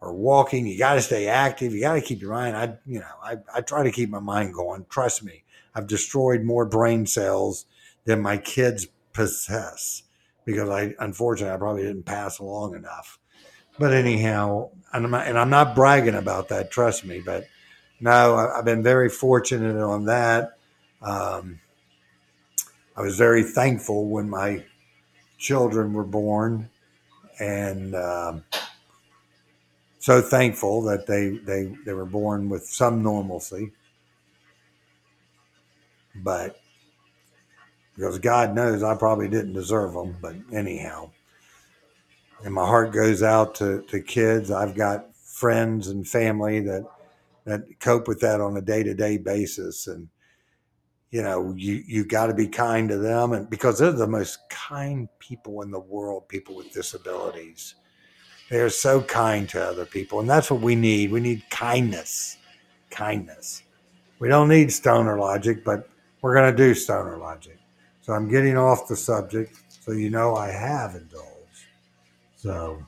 or 0.00 0.12
walking. 0.12 0.66
You 0.66 0.78
got 0.78 0.94
to 0.94 1.02
stay 1.02 1.26
active. 1.26 1.74
You 1.74 1.80
got 1.80 1.94
to 1.94 2.00
keep 2.00 2.20
your 2.20 2.32
mind. 2.32 2.56
I, 2.56 2.78
you 2.86 3.00
know, 3.00 3.06
I, 3.22 3.36
I 3.54 3.60
try 3.60 3.82
to 3.82 3.90
keep 3.90 4.10
my 4.10 4.20
mind 4.20 4.54
going. 4.54 4.86
Trust 4.88 5.24
me, 5.24 5.44
I've 5.74 5.86
destroyed 5.86 6.42
more 6.42 6.64
brain 6.64 7.06
cells 7.06 7.66
than 8.04 8.20
my 8.20 8.36
kids 8.38 8.86
possess 9.12 10.02
because 10.44 10.68
I, 10.68 10.94
unfortunately, 10.98 11.54
I 11.54 11.58
probably 11.58 11.82
didn't 11.82 12.04
pass 12.04 12.38
along 12.38 12.74
enough. 12.74 13.18
But 13.78 13.92
anyhow, 13.92 14.70
and 14.92 15.04
I'm 15.04 15.10
not, 15.10 15.26
and 15.26 15.38
I'm 15.38 15.50
not 15.50 15.74
bragging 15.74 16.14
about 16.14 16.48
that. 16.48 16.70
Trust 16.70 17.04
me, 17.04 17.20
but 17.24 17.46
no, 18.00 18.36
I've 18.36 18.64
been 18.64 18.82
very 18.82 19.08
fortunate 19.08 19.80
on 19.80 20.06
that. 20.06 20.58
Um, 21.02 21.60
I 22.96 23.02
was 23.02 23.16
very 23.16 23.44
thankful 23.44 24.08
when 24.08 24.28
my 24.28 24.64
children 25.36 25.92
were 25.92 26.04
born, 26.04 26.70
and 27.38 27.94
um, 27.94 28.44
so 29.98 30.20
thankful 30.20 30.82
that 30.82 31.06
they, 31.06 31.30
they, 31.44 31.74
they 31.84 31.92
were 31.92 32.06
born 32.06 32.48
with 32.48 32.66
some 32.66 33.02
normalcy. 33.02 33.72
But 36.14 36.60
because 37.96 38.18
God 38.18 38.54
knows 38.54 38.82
I 38.82 38.94
probably 38.94 39.28
didn't 39.28 39.54
deserve 39.54 39.92
them, 39.92 40.16
but 40.22 40.36
anyhow. 40.52 41.10
And 42.44 42.54
my 42.54 42.64
heart 42.64 42.92
goes 42.92 43.22
out 43.22 43.56
to, 43.56 43.82
to 43.88 44.00
kids. 44.00 44.50
I've 44.52 44.76
got 44.76 45.16
friends 45.16 45.88
and 45.88 46.06
family 46.06 46.60
that 46.60 46.84
that 47.44 47.80
cope 47.80 48.06
with 48.06 48.20
that 48.20 48.40
on 48.40 48.56
a 48.56 48.60
day 48.60 48.82
to 48.82 48.94
day 48.94 49.16
basis. 49.16 49.86
And 49.86 50.08
you 51.10 51.22
know, 51.22 51.54
you 51.56 51.82
you 51.86 52.04
got 52.04 52.26
to 52.26 52.34
be 52.34 52.46
kind 52.46 52.88
to 52.90 52.98
them, 52.98 53.32
and 53.32 53.48
because 53.48 53.78
they're 53.78 53.92
the 53.92 54.06
most 54.06 54.38
kind 54.50 55.08
people 55.18 55.62
in 55.62 55.70
the 55.70 55.80
world, 55.80 56.28
people 56.28 56.54
with 56.54 56.72
disabilities. 56.72 57.74
They're 58.48 58.70
so 58.70 59.02
kind 59.02 59.48
to 59.50 59.62
other 59.62 59.84
people, 59.84 60.20
and 60.20 60.28
that's 60.28 60.50
what 60.50 60.60
we 60.60 60.74
need. 60.74 61.10
We 61.10 61.20
need 61.20 61.48
kindness, 61.50 62.38
kindness. 62.90 63.62
We 64.18 64.28
don't 64.28 64.48
need 64.48 64.72
stoner 64.72 65.18
logic, 65.18 65.64
but 65.64 65.88
we're 66.22 66.34
going 66.34 66.50
to 66.50 66.56
do 66.56 66.74
stoner 66.74 67.18
logic. 67.18 67.58
So 68.00 68.14
I'm 68.14 68.28
getting 68.28 68.56
off 68.56 68.88
the 68.88 68.96
subject, 68.96 69.60
so 69.68 69.92
you 69.92 70.08
know 70.08 70.34
I 70.34 70.48
have 70.50 70.94
indulged. 70.94 71.66
So 72.36 72.82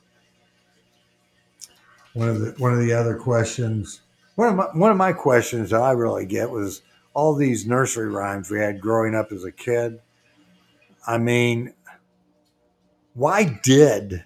one 2.14 2.28
of 2.28 2.40
the 2.40 2.52
one 2.52 2.72
of 2.72 2.80
the 2.80 2.92
other 2.92 3.16
questions, 3.16 4.00
one 4.36 4.48
of 4.48 4.56
my 4.56 4.64
one 4.72 4.90
of 4.90 4.96
my 4.96 5.12
questions 5.12 5.70
that 5.70 5.82
I 5.82 5.92
really 5.92 6.24
get 6.24 6.50
was 6.50 6.82
all 7.12 7.34
these 7.34 7.66
nursery 7.66 8.08
rhymes 8.08 8.50
we 8.50 8.58
had 8.58 8.80
growing 8.80 9.14
up 9.14 9.30
as 9.30 9.44
a 9.44 9.52
kid. 9.52 10.00
I 11.06 11.18
mean, 11.18 11.74
why 13.14 13.60
did 13.62 14.24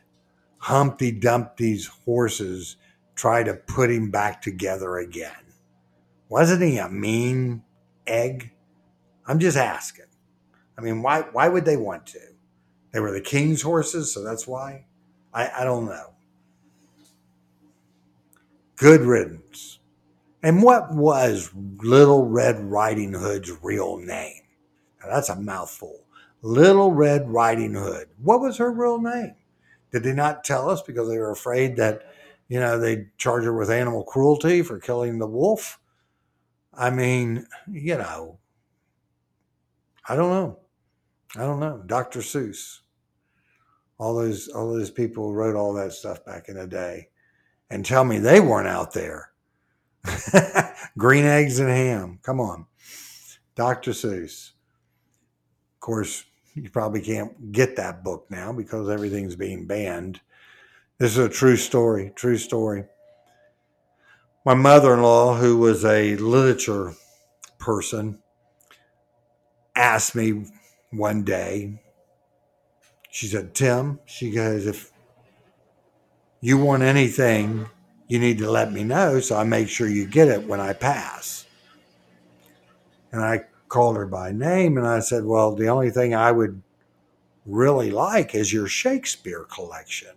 Humpty 0.64 1.12
Dumpty's 1.12 1.88
horses 2.06 2.76
try 3.14 3.42
to 3.42 3.52
put 3.52 3.90
him 3.90 4.10
back 4.10 4.40
together 4.40 4.96
again. 4.96 5.52
Wasn't 6.30 6.62
he 6.62 6.78
a 6.78 6.88
mean 6.88 7.62
egg? 8.06 8.50
I'm 9.26 9.38
just 9.38 9.58
asking. 9.58 10.06
I 10.78 10.80
mean, 10.80 11.02
why 11.02 11.20
why 11.32 11.48
would 11.48 11.66
they 11.66 11.76
want 11.76 12.06
to? 12.06 12.20
They 12.92 13.00
were 13.00 13.12
the 13.12 13.20
king's 13.20 13.60
horses, 13.60 14.14
so 14.14 14.24
that's 14.24 14.46
why. 14.46 14.86
I, 15.34 15.50
I 15.54 15.64
don't 15.64 15.84
know. 15.84 16.14
Good 18.76 19.02
riddance. 19.02 19.80
And 20.42 20.62
what 20.62 20.94
was 20.94 21.50
Little 21.82 22.26
Red 22.26 22.58
Riding 22.58 23.12
Hood's 23.12 23.52
real 23.62 23.98
name? 23.98 24.40
Now 25.02 25.14
that's 25.14 25.28
a 25.28 25.36
mouthful. 25.36 26.06
Little 26.40 26.90
Red 26.90 27.28
Riding 27.28 27.74
Hood. 27.74 28.08
What 28.22 28.40
was 28.40 28.56
her 28.56 28.72
real 28.72 28.98
name? 28.98 29.34
Did 29.94 30.02
they 30.02 30.12
not 30.12 30.42
tell 30.42 30.68
us 30.68 30.82
because 30.82 31.08
they 31.08 31.18
were 31.18 31.30
afraid 31.30 31.76
that, 31.76 32.02
you 32.48 32.58
know, 32.58 32.80
they'd 32.80 33.16
charge 33.16 33.44
her 33.44 33.56
with 33.56 33.70
animal 33.70 34.02
cruelty 34.02 34.60
for 34.60 34.80
killing 34.80 35.20
the 35.20 35.26
wolf? 35.28 35.78
I 36.76 36.90
mean, 36.90 37.46
you 37.70 37.96
know, 37.96 38.40
I 40.08 40.16
don't 40.16 40.30
know. 40.30 40.58
I 41.36 41.42
don't 41.42 41.60
know. 41.60 41.80
Dr. 41.86 42.18
Seuss. 42.18 42.80
All 43.96 44.16
those 44.16 44.48
all 44.48 44.74
those 44.74 44.90
people 44.90 45.32
wrote 45.32 45.54
all 45.54 45.72
that 45.74 45.92
stuff 45.92 46.24
back 46.24 46.48
in 46.48 46.56
the 46.56 46.66
day. 46.66 47.10
And 47.70 47.86
tell 47.86 48.04
me 48.04 48.18
they 48.18 48.40
weren't 48.40 48.66
out 48.66 48.94
there. 48.94 49.30
Green 50.98 51.24
eggs 51.24 51.60
and 51.60 51.70
ham. 51.70 52.18
Come 52.24 52.40
on. 52.40 52.66
Dr. 53.54 53.92
Seuss. 53.92 54.50
Of 55.76 55.80
course, 55.80 56.24
you 56.54 56.70
probably 56.70 57.00
can't 57.00 57.52
get 57.52 57.76
that 57.76 58.04
book 58.04 58.26
now 58.30 58.52
because 58.52 58.88
everything's 58.88 59.36
being 59.36 59.66
banned. 59.66 60.20
This 60.98 61.12
is 61.12 61.18
a 61.18 61.28
true 61.28 61.56
story, 61.56 62.12
true 62.14 62.38
story. 62.38 62.84
My 64.46 64.54
mother 64.54 64.94
in 64.94 65.02
law, 65.02 65.36
who 65.36 65.58
was 65.58 65.84
a 65.84 66.16
literature 66.16 66.94
person, 67.58 68.20
asked 69.74 70.14
me 70.14 70.44
one 70.90 71.24
day, 71.24 71.82
she 73.10 73.26
said, 73.26 73.54
Tim, 73.54 74.00
she 74.06 74.30
goes, 74.30 74.66
if 74.66 74.92
you 76.40 76.58
want 76.58 76.82
anything, 76.82 77.66
you 78.06 78.18
need 78.18 78.38
to 78.38 78.50
let 78.50 78.72
me 78.72 78.84
know 78.84 79.18
so 79.20 79.36
I 79.36 79.44
make 79.44 79.68
sure 79.68 79.88
you 79.88 80.06
get 80.06 80.28
it 80.28 80.46
when 80.46 80.60
I 80.60 80.72
pass. 80.72 81.46
And 83.10 83.22
I 83.22 83.44
called 83.74 83.96
her 83.96 84.06
by 84.06 84.30
name 84.30 84.78
and 84.78 84.86
I 84.86 85.00
said, 85.00 85.24
Well, 85.24 85.52
the 85.56 85.66
only 85.66 85.90
thing 85.90 86.14
I 86.14 86.30
would 86.30 86.62
really 87.44 87.90
like 87.90 88.32
is 88.32 88.52
your 88.52 88.68
Shakespeare 88.68 89.46
collection. 89.52 90.14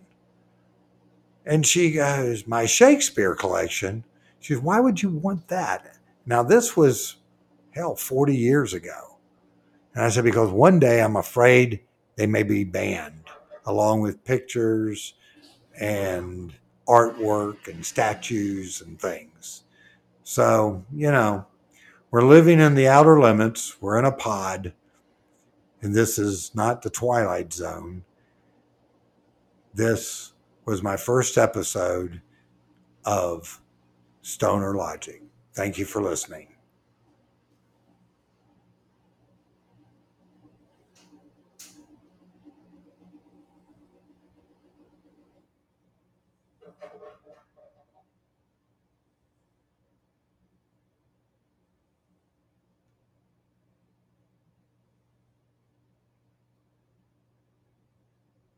And 1.44 1.66
she 1.66 1.90
goes, 1.90 2.46
My 2.46 2.66
Shakespeare 2.66 3.34
collection? 3.34 4.04
She 4.38 4.54
goes, 4.54 4.62
Why 4.62 4.78
would 4.78 5.02
you 5.02 5.08
want 5.08 5.48
that? 5.48 5.96
Now, 6.24 6.44
this 6.44 6.76
was, 6.76 7.16
hell, 7.72 7.96
40 7.96 8.36
years 8.36 8.74
ago. 8.74 9.18
And 9.92 10.04
I 10.04 10.08
said, 10.10 10.22
Because 10.22 10.50
one 10.50 10.78
day 10.78 11.02
I'm 11.02 11.16
afraid 11.16 11.80
they 12.14 12.28
may 12.28 12.44
be 12.44 12.62
banned, 12.62 13.24
along 13.66 14.02
with 14.02 14.22
pictures 14.22 15.14
and 15.80 16.54
artwork 16.86 17.66
and 17.66 17.84
statues 17.84 18.82
and 18.82 19.00
things. 19.00 19.64
So, 20.22 20.84
you 20.94 21.10
know, 21.10 21.44
we're 22.10 22.22
living 22.22 22.60
in 22.60 22.74
the 22.74 22.88
outer 22.88 23.20
limits. 23.20 23.80
We're 23.80 23.98
in 23.98 24.04
a 24.04 24.12
pod. 24.12 24.72
And 25.80 25.94
this 25.94 26.18
is 26.18 26.54
not 26.54 26.82
the 26.82 26.90
Twilight 26.90 27.52
Zone. 27.52 28.04
This 29.74 30.32
was 30.64 30.82
my 30.82 30.96
first 30.96 31.38
episode 31.38 32.20
of 33.04 33.60
Stoner 34.22 34.74
Logic. 34.74 35.22
Thank 35.54 35.78
you 35.78 35.84
for 35.84 36.02
listening. 36.02 36.57